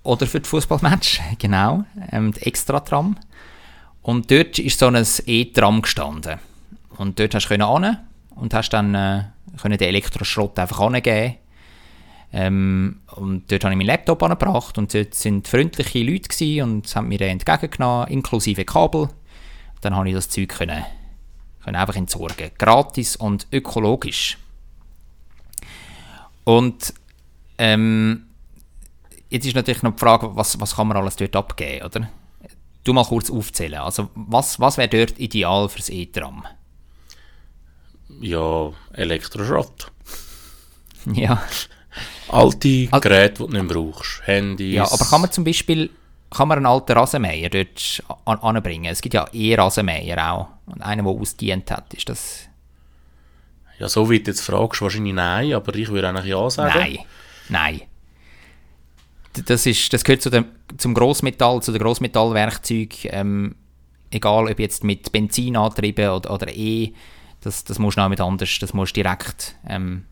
[0.05, 1.85] Oder für das Fußballmatch, genau.
[2.13, 3.17] Ähm, die Extra-Tram.
[4.03, 6.39] Und dort ist so ein E-Tram gestanden.
[6.97, 7.63] Und dort hast du hin
[8.37, 9.25] und hast dann äh,
[9.61, 11.37] können den Elektroschrott einfach angeben.
[12.33, 16.97] Ähm, und dort habe ich meinen Laptop angebracht und dort sind freundliche Leute gewesen und
[16.97, 19.09] haben mir den entgegengenommen, inklusive Kabel.
[19.81, 20.85] Dann habe ich das Zeug können,
[21.63, 22.51] können einfach entsorgen.
[22.59, 24.39] Gratis und ökologisch.
[26.43, 26.93] Und
[27.59, 28.27] ähm,
[29.31, 32.11] jetzt ist natürlich noch die Frage, was, was kann man alles dort abgeben, oder?
[32.83, 33.81] Du mal kurz aufzählen.
[33.81, 36.45] Also, was, was wäre dort ideal fürs E-Tram?
[38.21, 39.91] Ja, Elektroschrott.
[41.13, 41.43] Ja.
[42.29, 44.23] Alte Al- Geräte, die du nicht mehr brauchst.
[44.27, 44.75] Handys.
[44.75, 45.91] ja, aber kann man zum Beispiel
[46.31, 48.87] kann man einen alten Rasenmäher dort an, anbringen?
[48.91, 50.49] Es gibt ja E-Rasenmäher auch.
[50.67, 52.49] Und einen, der ausdient hat, ist das...
[53.79, 56.73] Ja, so wie du jetzt fragst, wahrscheinlich nein, aber ich würde eigentlich ja sagen.
[56.75, 56.99] Nein,
[57.51, 57.83] nein.
[59.47, 60.47] Das, ist, das gehört zu dem,
[60.79, 62.99] zum Grossmetall, zu den Grossmetallwerkzeugen.
[63.05, 63.55] Ähm,
[64.11, 66.93] egal, ob jetzt mit Benzin angetrieben oder, oder E,
[67.45, 70.05] das, das musst du noch mit anders, das musst du direkt ähm,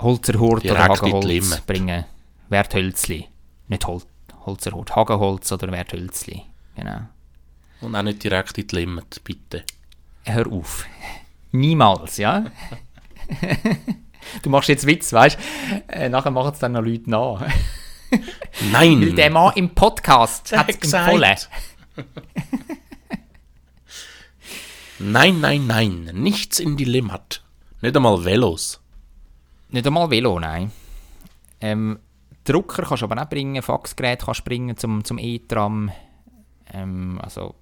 [0.00, 2.04] Holzerhurt oder Direkt die Hagenholz bringen.
[2.48, 3.28] Werthölzli.
[3.68, 4.02] Nicht Hol
[4.44, 6.42] Holzerhurt, Hagenholz oder Werthölzli.
[6.76, 7.00] Genau.
[7.80, 9.64] Und auch nicht direkt in die Limit, bitte.
[10.24, 10.86] Hör auf.
[11.50, 12.44] Niemals, ja?
[14.42, 15.92] du machst jetzt Witz, weißt du?
[15.92, 17.44] Äh, nachher machen es dann noch Leute nach.
[18.70, 19.00] Nein!
[19.00, 21.36] Weil der Mann im Podcast hat es empfohlen.
[24.98, 26.10] Nein, nein, nein.
[26.14, 27.42] Nichts in die Limit.
[27.82, 28.80] Nicht einmal Velos.
[29.68, 30.72] Nicht einmal Velo, nein.
[31.60, 31.98] Ähm,
[32.44, 35.90] Drucker kannst du aber auch bringen, Faxgerät kannst du bringen zum, zum E-Tram.
[36.72, 37.54] Ähm, also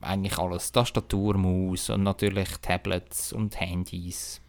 [0.00, 0.70] eigentlich alles.
[0.72, 4.40] Tastatur, Maus und natürlich Tablets und Handys.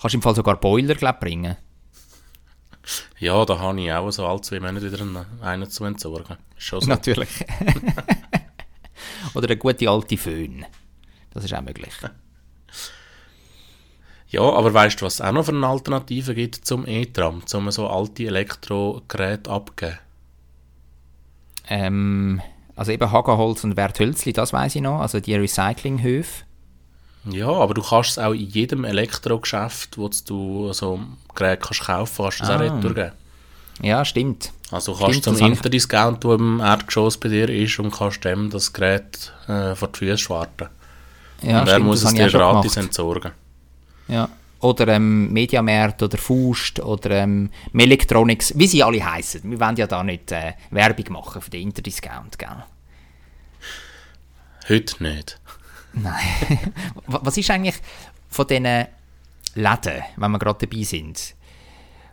[0.00, 1.56] Kannst im Fall sogar Boiler, glaub, bringen.
[3.18, 6.36] Ja, da habe ich auch so alle zwei Monate wieder einen, einen zu entsorgen.
[6.56, 6.88] Schon so.
[6.88, 7.28] Natürlich.
[9.34, 10.64] Oder eine gute alte Föhn.
[11.32, 11.92] Das ist auch möglich.
[14.28, 17.70] Ja, aber weißt du, was es auch noch für eine Alternative gibt zum E-Tram, um
[17.70, 19.98] so alte Elektrogeräte abzugeben?
[21.68, 22.40] Ähm,
[22.74, 25.00] also eben Hagenholz und Werthölzli, das weiß ich noch.
[25.00, 26.44] Also die Recyclinghöfe.
[27.30, 31.00] Ja, aber du kannst es auch in jedem Elektrogeschäft, wo du so
[31.34, 32.56] Gerät kannst kaufen kannst, du es auch Ah.
[32.58, 33.12] retour geben.
[33.82, 34.52] Ja, stimmt.
[34.70, 38.50] Also du kannst Stimmt, zum Interdiscount, der im Erdgeschoss bei dir ist, und kannst dem
[38.50, 40.68] das Gerät äh, vor die Füße schwarten.
[41.42, 42.86] Ja, und er muss es dir gratis gemacht.
[42.88, 43.32] entsorgen.
[44.08, 44.28] Ja.
[44.60, 49.48] Oder ähm, Mediamarkt oder Faust oder ähm, Melectronics, wie sie alle heißen.
[49.48, 52.64] Wir wollen ja da nicht äh, Werbung machen für den Interdiscount, gell?
[54.68, 55.38] Heute nicht.
[55.92, 56.72] Nein.
[57.06, 57.76] Wa- Was ist eigentlich
[58.30, 58.64] von diesen
[59.54, 61.34] Läden, wenn wir gerade dabei sind,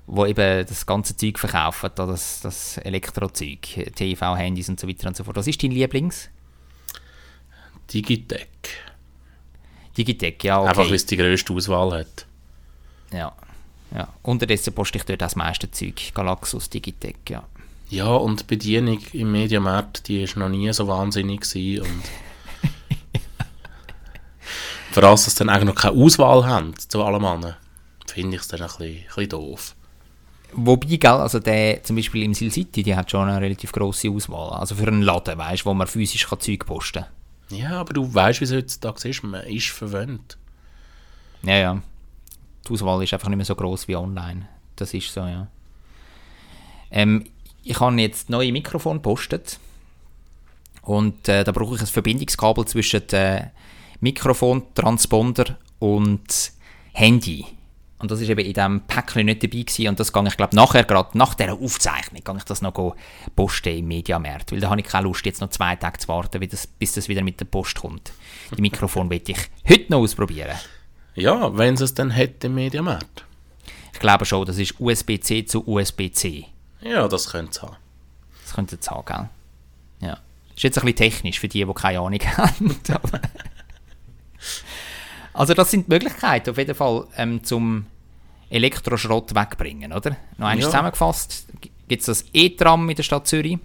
[0.05, 3.61] wo eben das ganze Zeug verkaufen, da das, das Elektrozeug,
[3.95, 5.37] TV, Handys und so weiter und so fort.
[5.37, 6.29] Was ist dein Lieblings?
[7.93, 8.49] Digitec.
[9.97, 10.69] Digitec, ja, okay.
[10.69, 12.25] Einfach, weil es die grösste Auswahl hat.
[13.11, 13.33] Ja.
[13.93, 14.07] Ja.
[14.23, 16.13] Unterdessen poste ich dort das meiste Zeug.
[16.13, 17.43] Galaxus, Digitec, ja.
[17.89, 22.03] Ja, und die Bedienung im Mediamarkt, die ist noch nie so wahnsinnig gewesen und
[24.91, 27.55] vor allem, dass sie dann eigentlich noch keine Auswahl haben zu allem anderen,
[28.07, 29.75] finde ich es dann ein bisschen, ein bisschen doof.
[30.55, 34.09] Wobei, gell, also der, zum Beispiel im Sil City, die hat schon eine relativ grosse
[34.09, 34.59] Auswahl.
[34.59, 37.57] Also für einen Laden, weißt, wo man physisch kann Zeug posten kann.
[37.57, 40.37] Ja, aber du weißt, wie es heutzutage ist, man ist verwöhnt.
[41.43, 41.81] Ja, ja.
[42.67, 44.47] Die Auswahl ist einfach nicht mehr so groß wie online.
[44.75, 45.47] Das ist so, ja.
[46.91, 47.25] Ähm,
[47.63, 49.59] ich habe jetzt neue Mikrofon gepostet.
[50.81, 53.47] Und äh, da brauche ich ein Verbindungskabel zwischen äh,
[53.99, 56.51] Mikrofon, Transponder und
[56.93, 57.45] Handy.
[58.03, 59.87] Und das ist eben in diesem Päckchen nicht dabei gewesen.
[59.87, 62.97] Und das gehe ich, glaube nachher, gerade nach dieser Aufzeichnung, gehe ich das noch
[63.33, 64.51] posten im Mediamarkt.
[64.51, 66.91] Weil da habe ich keine Lust, jetzt noch zwei Tage zu warten, bis das, bis
[66.91, 68.11] das wieder mit der Post kommt.
[68.57, 69.37] Die Mikrofon will ich
[69.69, 70.57] heute noch ausprobieren.
[71.15, 73.23] Ja, wenn es dann hätte im Mediamarkt.
[73.93, 76.47] Ich glaube schon, das ist USB-C zu USB-C.
[76.81, 77.77] Ja, das könnte es haben.
[78.43, 80.09] Das könnte es haben, gell?
[80.09, 80.17] Ja.
[80.53, 82.77] Ist jetzt ein bisschen technisch für die, die keine Ahnung haben.
[85.33, 87.85] also das sind Möglichkeiten auf jeden Fall ähm, zum
[88.53, 90.11] Elektroschrott wegbringen, oder?
[90.37, 90.65] Noch einmal Ja.
[90.65, 91.47] zusammengefasst,
[91.87, 93.57] gibt es das E-Tram in der Stadt Zürich.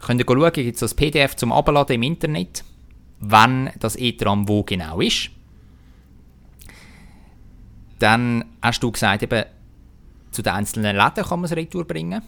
[0.00, 2.64] Könnt ihr schauen, gibt es das PDF zum Abladen im Internet,
[3.20, 5.30] wann das E-Tram wo genau ist.
[7.98, 9.44] Dann hast du gesagt, eben,
[10.30, 12.22] zu den einzelnen Läden kann man es retour bringen.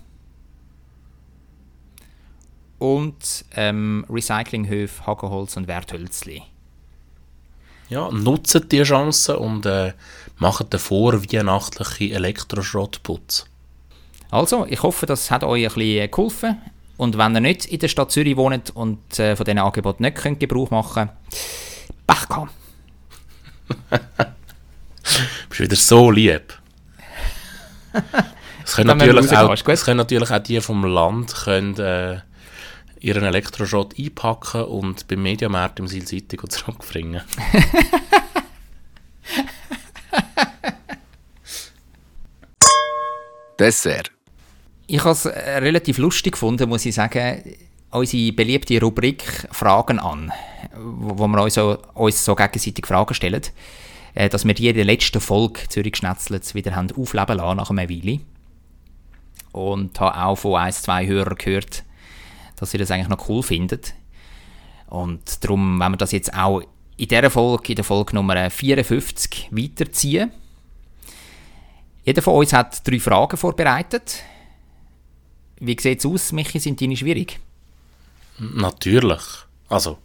[2.79, 6.42] Und ähm, Recyclinghöfe, Hagenholz und Werthölzli.
[7.88, 9.94] Ja, nutzt die Chance und äh,
[10.38, 13.46] macht den vorweihnachtlichen Elektroschrottputz.
[14.31, 16.59] Also, ich hoffe, das hat euch ein bisschen geholfen.
[16.96, 20.16] Und wenn ihr nicht in der Stadt Zürich wohnt und äh, von diesen Angeboten nicht
[20.16, 21.11] könnt Gebrauch machen
[22.07, 22.53] Pech gehabt.
[25.48, 26.59] Bist wieder so lieb.
[28.64, 32.20] Es können, natürlich auch, es können natürlich auch die vom Land können, äh,
[33.01, 37.22] ihren Elektroschrott einpacken und beim Mediamarkt im Silcity zurückbringen.
[43.59, 44.11] Dessert.
[44.87, 47.42] Ich habe es äh, relativ lustig gefunden, muss ich sagen,
[47.90, 50.33] unsere beliebte Rubrik Fragen an,
[50.75, 53.42] wo, wir uns so, uns so gegenseitig Fragen stellen,
[54.14, 57.71] äh, dass wir die in der letzten Folge Zürich Schnetzlitz wieder haben aufleben lassen nach
[57.71, 58.21] einer Weile.
[59.53, 61.85] Und habe auch von ein, zwei Hörern gehört,
[62.57, 63.81] dass sie das eigentlich noch cool finden.
[64.88, 66.62] Und darum, wenn wir das jetzt auch
[66.98, 70.32] in dieser Folge, in der Folge Nummer 54, weiterziehen.
[72.04, 74.22] Jeder von uns hat drei Fragen vorbereitet.
[75.61, 76.58] Wie sieht es aus, Michi?
[76.58, 77.38] Sind deine schwierig?
[78.38, 79.22] Natürlich.
[79.68, 79.98] Also,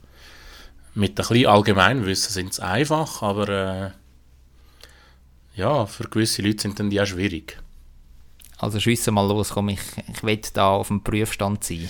[0.93, 3.91] mit ein bisschen Allgemeinwissen sind es einfach, aber äh,
[5.59, 7.59] ja, für gewisse Leute sind dann die auch schwierig.
[8.57, 11.89] Also schiessen mal los, komm, ich, ich will da auf dem Prüfstand sein.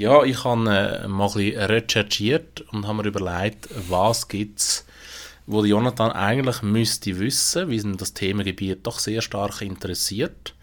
[0.00, 4.86] Ja, ich habe äh, mal ein bisschen recherchiert und habe mir überlegt, was gibt es,
[5.44, 10.54] wo Jonathan eigentlich müsste wissen, wie ihn das Themengebiet doch sehr stark interessiert.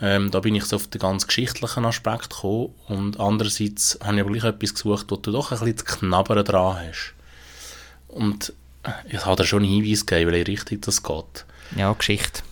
[0.00, 4.22] Ähm, da bin ich so auf den ganz geschichtlichen Aspekt gekommen und andererseits habe ich
[4.22, 7.14] aber gleich etwas gesucht, wo du doch ein bisschen zu knabbern dran hast.
[8.08, 8.52] Und
[9.08, 11.44] ich habe dir schon einen Hinweis gegeben, welche Richtung das geht.
[11.76, 12.42] Ja, Geschichte.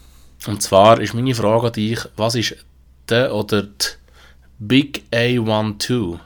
[0.47, 2.55] Und zwar ist meine Frage an dich, was ist
[3.09, 3.99] der oder die
[4.59, 6.19] Big A12?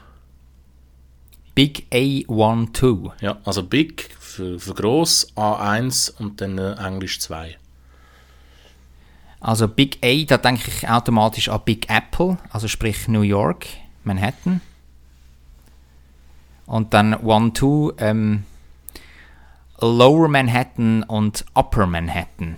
[1.53, 3.11] Big A12.
[3.21, 7.57] Ja, also Big für, für gross, A1 und dann äh, Englisch 2.
[9.39, 13.67] Also Big A, da denke ich automatisch an Big Apple, also sprich New York,
[14.03, 14.61] Manhattan.
[16.65, 18.45] Und dann 1-2, ähm,
[19.79, 22.57] Lower Manhattan und Upper Manhattan.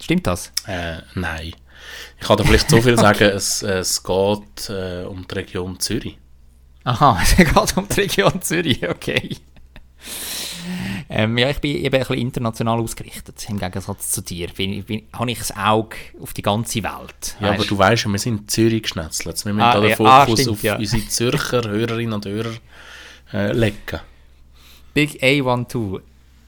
[0.00, 0.52] Stimmt das?
[0.66, 1.54] Äh, nein.
[2.20, 6.18] Ich kann dir vielleicht so viel sagen, es, es geht äh, um die Region Zürich.
[6.84, 9.36] Aha, es geht um die Region Zürich, okay.
[11.08, 14.48] Ähm, ja, ich bin eben ein bisschen international ausgerichtet, im Gegensatz zu dir.
[14.48, 17.36] Bin, bin, habe ich das Auge auf die ganze Welt.
[17.40, 17.70] Ja, aber weisst?
[17.70, 19.44] du weißt ja, wir sind in Zürich geschnetzelt.
[19.44, 20.76] Wir müssen Ah, da den ja, ah, Fokus stimmt, auf ja.
[20.76, 22.54] unsere Zürcher Hörerinnen und Hörer
[23.32, 24.00] äh, legen.
[24.94, 26.00] Big A12.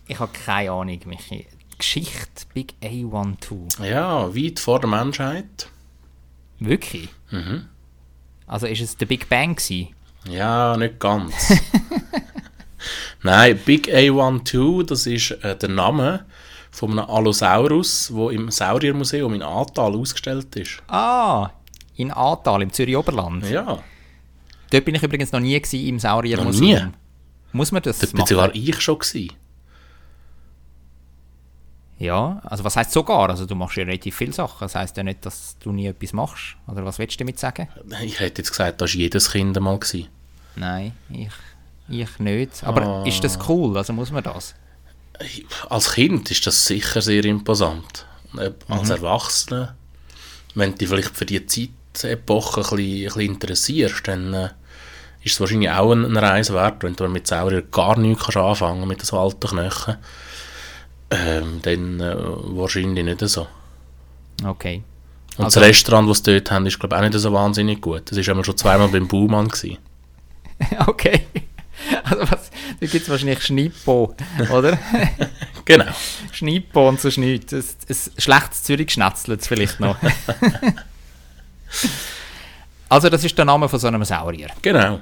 [0.08, 1.46] Ich habe keine Ahnung, Michi.
[1.78, 3.84] Geschichte Big A12.
[3.84, 5.68] Ja, weit vor der Menschheit.
[6.58, 7.08] Wirklich?
[7.30, 7.66] Mhm.
[8.46, 9.88] Also ist es der Big Bang gewesen?
[10.28, 11.32] Ja, nicht ganz.
[13.22, 16.24] Nein, Big A12, das ist äh, der Name
[16.70, 20.82] von einem Allosaurus, der im Sauriermuseum in Atal ausgestellt ist.
[20.88, 21.50] Ah,
[21.96, 23.48] in Atal, im Zürich Oberland.
[23.48, 23.82] Ja,
[24.70, 26.68] Dort bin ich übrigens noch nie gewesen, im Noch Sauriermuseum.
[26.88, 26.92] nie?
[27.52, 28.28] Muss man das dort bin machen?
[28.28, 29.32] sogar ich schon gewesen.
[31.98, 33.30] Ja, also was heißt sogar?
[33.30, 34.56] Also du machst ja relativ viele Sachen.
[34.60, 36.56] Das heißt ja nicht, dass du nie etwas machst.
[36.66, 37.68] Oder was willst du damit sagen?
[38.02, 39.78] Ich hätte jetzt gesagt, das war jedes Kind einmal.
[39.78, 40.08] Gewesen.
[40.56, 41.28] Nein, ich,
[41.88, 42.62] ich nicht.
[42.64, 43.04] Aber Ah.
[43.06, 43.76] ist das cool?
[43.78, 44.54] Also muss man das?
[45.70, 48.06] Als Kind ist das sicher sehr imposant.
[48.34, 49.74] Ob- Als Erwachsener,
[50.54, 51.46] wenn du dich vielleicht für die
[51.94, 54.48] Zeitepoche ein bisschen, ein bisschen interessierst, dann äh,
[55.22, 58.86] ist es wahrscheinlich auch eine, Reise wert, wenn du mit Saurier gar nichts kannst anfangen
[58.86, 59.96] mit so alten Knöcheln.
[61.10, 63.46] Ähm, dann äh, wahrscheinlich nicht so.
[64.44, 64.82] Okay.
[65.36, 67.80] Und Also- das Restaurant, das sie dort haben, ist glaube ich auch nicht so wahnsinnig
[67.80, 68.10] gut.
[68.10, 69.48] Das war einmal schon zweimal beim Baumann.
[69.48, 69.78] Gewesen.
[70.86, 71.26] okay.
[72.04, 72.50] Also was,
[72.80, 74.14] da gibt es wahrscheinlich Schnippo,
[74.50, 74.78] oder?
[75.66, 75.92] Genau.
[76.30, 77.52] Schnippo und so nichts.
[77.52, 79.96] Ein, ein schlechtes Zürich schnetzelt vielleicht noch.
[82.88, 84.46] also das ist der Name von so einem Saurier.
[84.62, 85.00] Genau.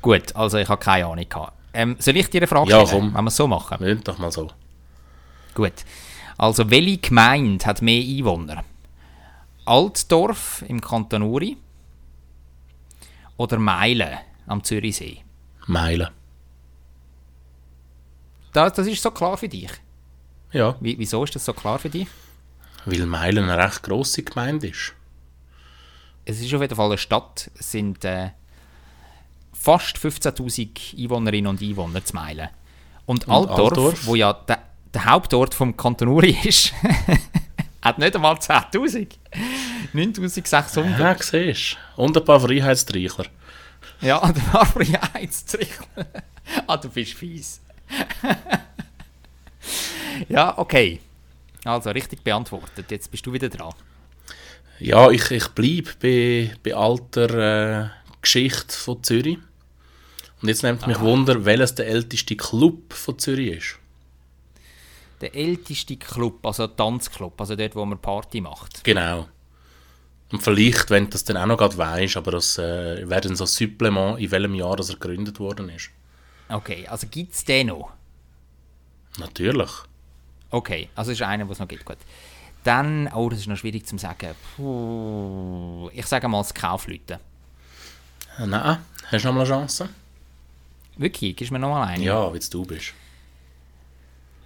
[0.00, 1.52] Gut, also ich habe keine Ahnung gehabt.
[1.74, 3.14] Ähm, soll ich dir eine Frage Ja, stellen, komm.
[3.14, 3.78] wenn wir es so machen?
[3.84, 4.50] Nicht doch mal so.
[5.54, 5.72] Gut.
[6.38, 8.64] Also welche Gemeinde hat mehr Einwohner?
[9.64, 11.56] Altdorf im Kanton Uri
[13.36, 15.18] oder Meilen am Zürichsee?
[15.66, 16.08] Meilen.
[18.52, 19.70] Das, das ist so klar für dich.
[20.52, 20.76] Ja.
[20.80, 22.08] Wie, wieso ist das so klar für dich?
[22.84, 24.92] Weil Meilen eine recht grosse Gemeinde ist.
[26.24, 27.50] Es ist auf jeden Fall eine Stadt.
[27.58, 28.30] Es sind äh,
[29.62, 32.48] fast 15'000 Einwohnerinnen und Einwohner zu Meilen.
[33.06, 34.06] Und, Und Altdorf, Altdorf?
[34.06, 34.58] wo ja der,
[34.92, 36.72] der Hauptort vom Kanton Uri ist,
[37.82, 39.08] hat nicht einmal 10'000.
[39.94, 40.98] 9'600.
[40.98, 42.02] Ja, siehst du.
[42.02, 43.26] Und ein paar Freiheitstreichler.
[44.00, 46.06] Ja, der war Freiheitstrichler.
[46.66, 47.60] ah, du bist fies.
[50.28, 51.00] ja, okay.
[51.64, 52.90] Also, richtig beantwortet.
[52.90, 53.72] Jetzt bist du wieder dran.
[54.80, 57.88] Ja, ich, ich bleibe bei, bei alter äh,
[58.20, 59.38] Geschichte von Zürich.
[60.42, 63.78] Und jetzt nimmt mich Wunder, welches der älteste Club von Zürich ist.
[65.20, 68.82] Der älteste Club, also Tanzclub, also dort, wo man Party macht.
[68.82, 69.28] Genau.
[70.32, 73.36] Und vielleicht, wenn du das dann auch noch gerade weisst, aber das äh, wäre dann
[73.36, 75.90] so ein Supplement, in welchem Jahr das er gegründet worden ist.
[76.48, 77.92] Okay, also gibt es den noch?
[79.18, 79.70] Natürlich.
[80.50, 81.84] Okay, also ist einer, was es noch gibt.
[81.84, 81.98] Gut.
[82.64, 84.34] Dann, oh, das ist noch schwierig zu sagen.
[84.56, 87.18] Puh, ich sage mal das Kaufleuten.
[88.38, 89.88] Äh, Nein, hast du noch mal eine Chance?
[90.96, 92.04] Wirklich, gibst du mir noch mal eine?
[92.04, 92.92] Ja, wie du bist.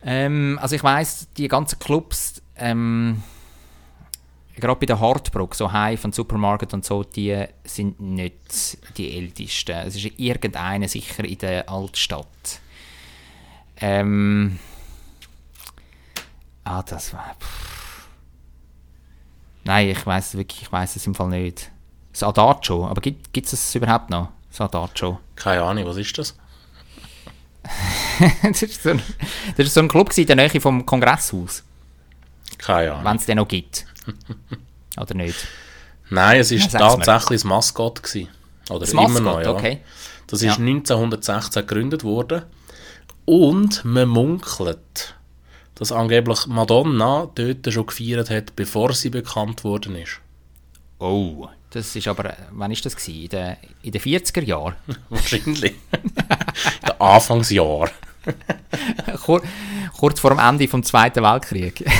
[0.03, 3.22] Ähm, also ich weiß, die ganzen Clubs, ähm,
[4.55, 9.72] gerade bei der Hardbrook, so Hive und Supermarket und so, die sind nicht die ältesten.
[9.72, 12.61] Es ist irgendeiner sicher in der Altstadt.
[13.78, 14.59] Ähm,
[16.64, 17.36] ah, das war.
[17.40, 18.07] pff.
[19.64, 21.72] Nein, ich weiß wirklich, ich weiß es im Fall nicht.
[22.12, 24.28] Das Adagio, aber gibt es es überhaupt noch?
[24.57, 25.21] Das Adagio.
[25.35, 26.35] Keine Ahnung, was ist das?
[28.43, 29.03] das, ist so ein,
[29.57, 31.63] das ist so ein Club in der Nähe vom Kongresshaus.
[32.57, 33.05] Keine Ahnung.
[33.05, 33.85] Wenn es den noch gibt.
[35.01, 35.37] Oder nicht?
[36.09, 38.03] Nein, es war Ja, tatsächlich das Maskott.
[38.03, 38.29] Gewesen.
[38.71, 39.51] Oder Das immer Maskott, noch, ja.
[39.51, 39.81] okay.
[40.27, 40.65] Das ist Ja.
[40.65, 42.45] 1916 gegründet worden.
[43.27, 45.15] Und man munkelt,
[45.75, 50.21] dass angeblich Madonna dort schon gefeiert hat, bevor sie bekannt worden ist.
[50.99, 53.22] Oh, das ist aber, wann ist das gewesen?
[53.22, 54.77] In den, in den 40er Jahren?
[55.09, 55.74] Wahrscheinlich.
[56.87, 57.91] Der Anfangsjahr.
[59.24, 59.43] Kur
[59.97, 61.85] kurz vor dem Ende vom Zweiten Weltkrieg.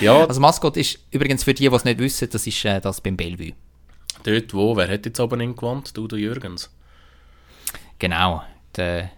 [0.00, 3.00] Ja, Also Maskott ist übrigens für die, die es nicht wissen, das ist äh, das
[3.00, 3.52] beim Bellevue.
[4.24, 5.96] dort wo, wer hat jetzt oben in gewohnt?
[5.96, 6.70] Du, der Jürgens.
[8.00, 8.42] Genau,
[8.74, 9.12] der,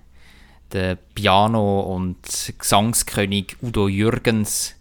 [0.73, 2.19] der Piano- und
[2.59, 4.75] Gesangskönig Udo Jürgens.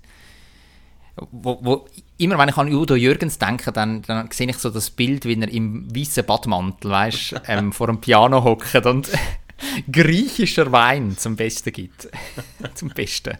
[1.15, 1.87] Wo, wo,
[2.17, 5.39] immer wenn ich an Udo Jürgens denke, dann, dann sehe ich so das Bild, wie
[5.39, 9.09] er im weißen Badmantel, weißt, ähm, vor dem Piano hockt und
[9.91, 12.09] griechischer Wein zum Besten gibt.
[12.75, 13.37] zum Besten.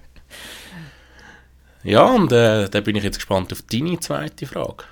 [1.84, 4.86] Ja, und äh, da bin ich jetzt gespannt auf deine zweite Frage.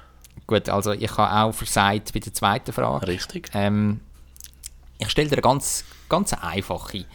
[0.46, 3.08] Gut, also ich habe auch versagt bei der zweiten Frage.
[3.08, 3.50] Richtig?
[3.54, 4.02] Ähm,
[5.00, 7.06] ich stelle dir eine ganz, ganz einfache.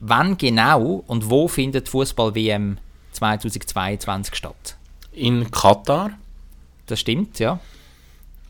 [0.00, 2.76] Wann genau und wo findet Fußball-WM
[3.12, 4.76] 2022 statt?
[5.16, 6.10] In Katar,
[6.84, 7.58] Das stimmt, ja.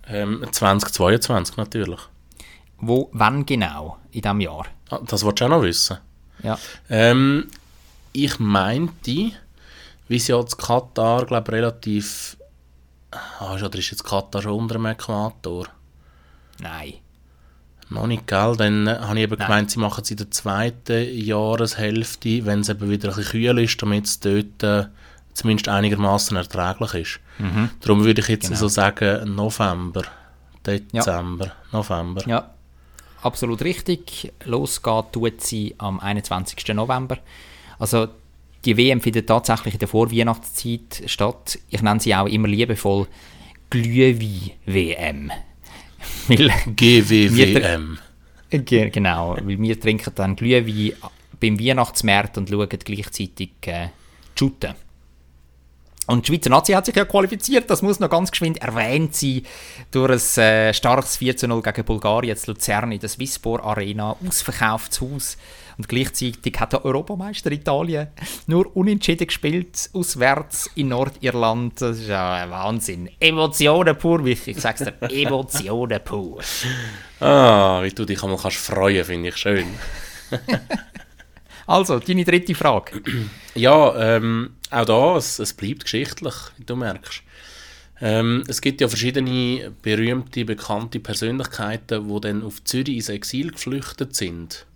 [0.08, 2.00] ähm, 2022 natürlich.
[2.78, 4.66] Wo, wann genau in diesem Jahr?
[4.90, 5.98] Ah, das wolltest du auch noch wissen.
[6.42, 6.58] Ja.
[6.90, 7.46] Ähm,
[8.12, 9.30] ich meinte,
[10.08, 12.36] wie sie jetzt Katar, glaube relativ.
[13.12, 15.66] Ah, oder ist jetzt Katar schon unter dem Äquator?
[16.58, 16.94] Nein.
[17.90, 18.56] Noch nicht, gell?
[18.56, 19.46] Dann äh, habe ich eben Nein.
[19.46, 23.58] gemeint, sie machen es in der zweiten Jahreshälfte, wenn es eben wieder ein bisschen kühl
[23.60, 24.88] ist, damit es dort äh,
[25.36, 27.20] zumindest einigermaßen erträglich ist.
[27.80, 28.58] Darum würde ich jetzt Genau.
[28.60, 30.02] so sagen November,
[30.66, 32.22] Dezember, November.
[32.28, 32.50] Ja.
[33.22, 34.32] absolut richtig.
[34.44, 36.74] Losgeht tut sie am 21.
[36.74, 37.18] November.
[37.78, 38.08] Also
[38.64, 41.58] die WM findet tatsächlich in der Vorweihnachtszeit statt.
[41.70, 43.06] Ich nenne sie auch immer liebevoll
[43.70, 45.30] Glühwein-WM.
[46.76, 47.98] GWWM.
[48.50, 50.92] Ge- Genau, weil wir trinken dann Glühwein
[51.40, 53.88] beim Weihnachtsmarkt und schauen gleichzeitig äh,
[54.38, 54.74] Shooten.
[56.06, 59.42] Und die Schweizer Nazi hat sich ja qualifiziert, das muss noch ganz geschwind erwähnt sein,
[59.90, 64.16] durch ein äh, starkes 4 zu 0 gegen Bulgarien zu Luzern in der Swisspor Arena,
[64.26, 65.36] ausverkauftes Haus.
[65.78, 68.08] Und gleichzeitig hat der Europameister Italien
[68.46, 71.80] nur unentschieden gespielt, auswärts in Nordirland.
[71.82, 73.10] Das ist ja ein Wahnsinn.
[73.20, 76.40] Emotionen pur, Michi, ich sag's dir, Emotionen pur.
[77.20, 79.66] Ah, wie du dich einmal kannst freuen, finde ich schön.
[81.68, 83.02] Also, deine dritte Frage.
[83.54, 87.22] Ja, ähm, auch da, es, bleibt geschichtlich, wie du merkst.
[88.00, 94.14] Ähm, es gibt ja verschiedene berühmte, bekannte Persönlichkeiten, die dann auf Zürich ins Exil geflüchtet
[94.14, 94.66] sind.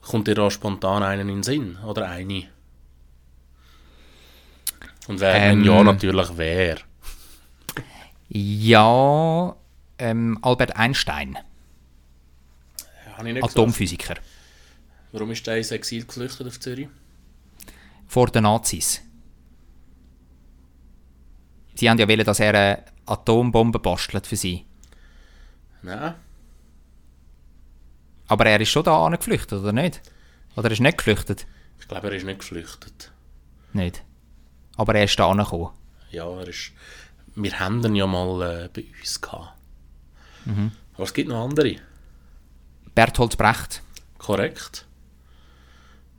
[0.00, 1.76] Kommt dir da spontan einen in den Sinn?
[1.84, 2.44] Oder eine?
[5.08, 5.64] Und wer, Ähm.
[5.64, 6.78] ja, natürlich wer.
[8.28, 9.56] Ja,
[9.98, 11.38] ähm, Albert Einstein.
[13.42, 14.14] Atomphysiker,
[15.12, 16.88] Warum ist der ins Exil geflüchtet auf Zürich?
[18.08, 19.02] Vor den Nazis.
[21.74, 24.66] Sie haben ja wollen, dass er eine Atombombe bastelt für sie.
[25.82, 26.14] Nein.
[28.26, 30.02] Aber er ist schon da geflüchtet, oder nicht?
[30.56, 31.46] Oder er ist nicht geflüchtet?
[31.78, 33.12] Ich glaube, er ist nicht geflüchtet.
[33.72, 34.02] Nicht.
[34.76, 35.70] Aber er ist da angekommen.
[36.10, 36.72] Ja, er ist.
[37.36, 39.52] Wir haben ihn ja mal äh, bei uns gehabt.
[40.94, 41.76] Aber es gibt noch andere.
[42.94, 43.82] Berthold Brecht.
[44.18, 44.86] Korrekt.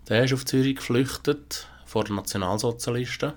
[0.08, 3.34] Der ist auf Zürich geflüchtet vor den Nationalsozialisten.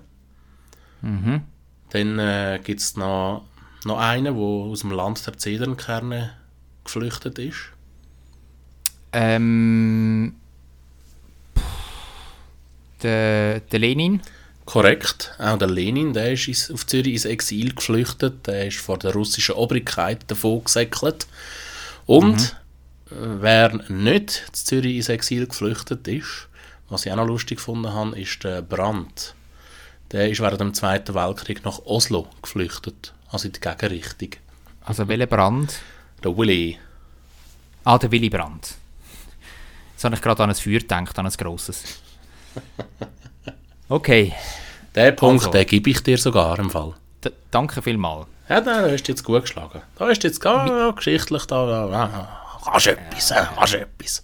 [1.89, 3.45] Dann äh, gibt es noch,
[3.83, 6.33] noch einen, der aus dem Land der Zedernkerne
[6.83, 7.57] geflüchtet ist.
[9.11, 10.35] Ähm,
[13.01, 14.21] der, der Lenin.
[14.65, 15.35] Korrekt.
[15.39, 18.47] Auch der Lenin, der ist auf Zürich ins Exil geflüchtet.
[18.47, 21.27] Der ist vor der russischen Obrigkeit davon gesäckelt.
[22.05, 22.55] Und
[23.09, 26.47] äh, wer nicht zu Zürich ins Exil geflüchtet ist,
[26.93, 29.35] was ich auch noch lustig gefunden habe, ist der Brandt.
[30.11, 33.13] Der ist während dem Zweiten Weltkrieg nach Oslo geflüchtet.
[33.31, 34.29] Also in die Gegenrichtung.
[34.85, 35.79] Also welcher Brand?
[36.23, 36.77] Der Willy.
[37.83, 38.75] Ah, der Willy Brandt.
[39.93, 41.83] Jetzt habe ich gerade an ein Feuer gedacht, an ein grosses.
[43.89, 44.33] Okay,
[44.95, 45.51] Den Punkt, Also.
[45.51, 46.93] den gebe ich dir sogar im Fall.
[47.23, 48.27] d- danke vielmals.
[48.49, 49.81] Ja, da hast du jetzt gut geschlagen.
[49.97, 51.89] Da hast du jetzt gar ja, geschichtlich da.
[51.89, 54.23] Ja, kannst etwas, äh, kannst etwas.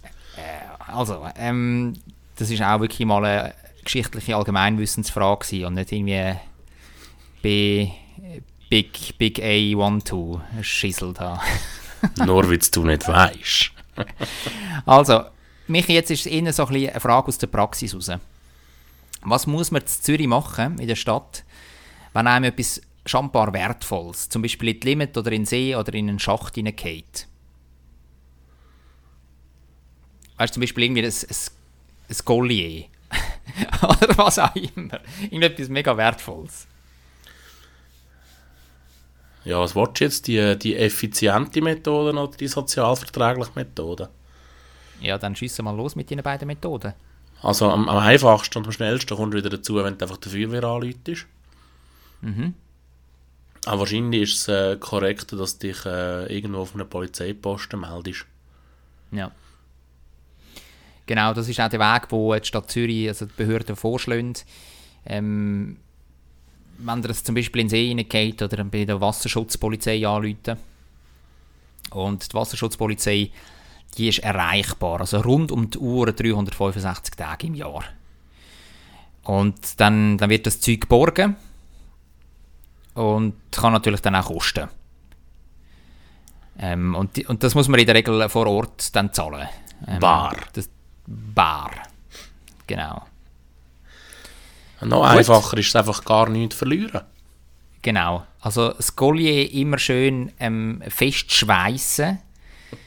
[0.86, 1.94] Also, ähm,
[2.40, 6.36] das ist auch wirklich mal eine geschichtliche Allgemeinwissensfrage gewesen und nicht irgendwie
[7.42, 7.90] B,
[8.70, 11.42] Big, Big A12 Schissel da.
[12.24, 13.72] Nur weil du nicht weißt.
[14.86, 15.24] Also,
[15.66, 18.10] Michi, jetzt ist es eher so ein bisschen eine Frage aus der Praxis raus.
[19.22, 21.44] Was muss man in Zürich machen, in der Stadt,
[22.14, 25.92] wenn einem etwas schambar Wertvolles, zum Beispiel in die Limit oder in den See oder
[25.92, 27.26] in einen Schacht hineingeht?
[30.38, 31.59] Weißt du, zum Beispiel irgendwie ein, ein,
[32.10, 32.84] ein Gollier
[33.82, 35.00] oder was auch immer.
[35.22, 36.66] Irgendetwas mega Wertvolles.
[39.44, 40.26] Ja, was willst du jetzt?
[40.26, 44.10] Die, die effiziente Methode oder die sozialverträgliche Methode?
[45.00, 46.92] Ja, dann schiessen wir mal los mit diesen beiden Methoden.
[47.42, 50.30] Also am, am einfachsten und am schnellsten kommst du wieder dazu, wenn du einfach der
[50.30, 51.26] Feuerwehr anläutest.
[53.64, 58.26] Aber wahrscheinlich ist es äh, korrekt, dass du dich äh, irgendwo auf einem Polizeiposten meldest.
[59.10, 59.30] Ja.
[61.10, 64.34] Genau, das ist auch der Weg, wo die Stadt Zürich, also die Behörden vorschlagen.
[65.04, 65.76] Ähm,
[66.78, 70.56] wenn ihr es zum Beispiel in den See hineingeht oder bei der Wasserschutzpolizei anrufen.
[71.90, 73.30] Und die Wasserschutzpolizei,
[73.98, 77.82] die ist erreichbar, also rund um die Uhr 365 Tage im Jahr.
[79.24, 81.34] Und dann, dann wird das Zeug geborgen
[82.94, 84.68] und kann natürlich dann auch kosten.
[86.56, 89.48] Ähm, und, die, und das muss man in der Regel vor Ort dann zahlen.
[89.88, 90.36] Ähm, Bar.
[90.52, 90.68] Das,
[91.10, 91.72] bar.
[92.66, 93.02] Genau.
[94.82, 97.02] Noch einfacher ist es einfach gar nichts verlieren.
[97.82, 98.26] Genau.
[98.40, 102.18] Also das Collier immer schön ähm, festschweissen.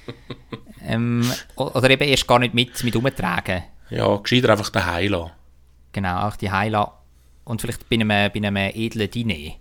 [0.81, 3.63] ähm, oder eben erst gar nicht mit, mit umtragen.
[3.89, 5.31] Ja, gescheiter einfach daheim lassen.
[5.91, 6.99] Genau, auch die Heila.
[7.43, 9.55] Und vielleicht bei einem, bei einem edlen Diner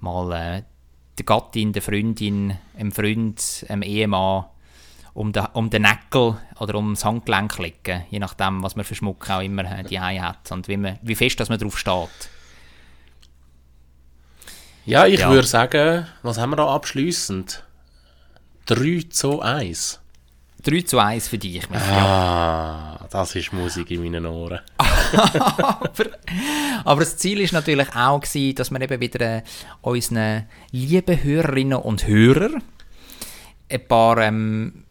[0.00, 0.62] mal äh,
[1.18, 4.46] die Gattin, der Freundin, dem Freund, dem Ehemann
[5.16, 8.94] um den, um den Näckel oder um das Handgelenk legen, je nachdem, was man für
[8.94, 12.28] Schmuck auch immer die hat und wie, man, wie fest dass man drauf steht.
[14.84, 15.30] Ja, ich Ja.
[15.30, 17.64] würde sagen, was haben wir da abschliessend?
[18.66, 20.00] 3 zu 1.
[20.62, 21.82] 3 zu 1 für dich, Michi.
[21.90, 24.60] Ah, das ist Musik in meinen Ohren.
[24.78, 26.04] aber,
[26.84, 29.42] aber das Ziel ist natürlich auch, gewesen, dass wir eben wieder äh,
[29.80, 32.62] unseren lieben Hörerinnen und Hörern
[33.70, 34.84] ein paar ähm,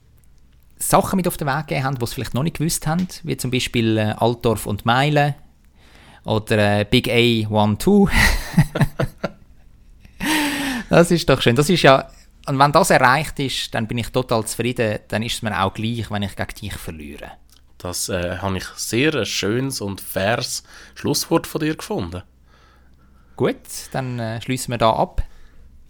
[0.90, 3.38] Sachen mit auf den Weg gegeben haben, die sie vielleicht noch nicht gewusst haben, wie
[3.38, 5.34] zum Beispiel äh, Altdorf und Meilen
[6.24, 8.10] oder äh, Big A 1-2.
[10.90, 11.56] das ist doch schön.
[11.56, 12.08] Das ist ja,
[12.46, 15.00] und wenn das erreicht ist, dann bin ich total zufrieden.
[15.08, 17.32] Dann ist es mir auch gleich, wenn ich gegen dich verliere.
[17.80, 20.64] Das äh, habe ich sehr ein schönes und faires
[20.94, 22.22] Schlusswort von dir gefunden.
[23.36, 23.58] Gut,
[23.92, 25.24] dann äh, schließen wir da ab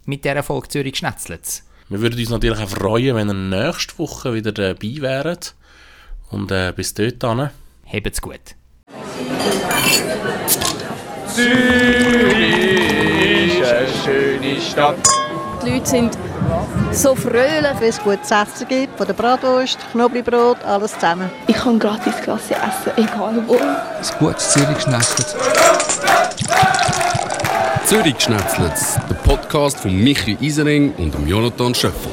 [0.06, 1.65] mit der Erfolg Zürich Schnetzlitz.
[1.88, 5.54] Wir würden uns natürlich auch freuen, wenn ihr nächste Woche wieder dabei wäret.
[6.30, 7.50] Und äh, bis dort dann.
[7.86, 8.40] Habt's gut.
[11.28, 11.46] Zürich
[13.60, 14.96] ist eine schöne Stadt.
[15.64, 16.18] Die Leute sind
[16.90, 17.78] so fröhlich.
[17.78, 21.30] Wenn es gutes Essen gibt, von der Bratwurst, Knoblauchbrot, alles zusammen.
[21.46, 23.58] Ich kann gratis Klasse essen, egal wo.
[23.58, 25.36] Ein gutes Zürich Schnetzlitz.
[27.86, 32.10] Zürich Schnetzlitz, der Podcast von Michi Isering und Jonathan Schöffel.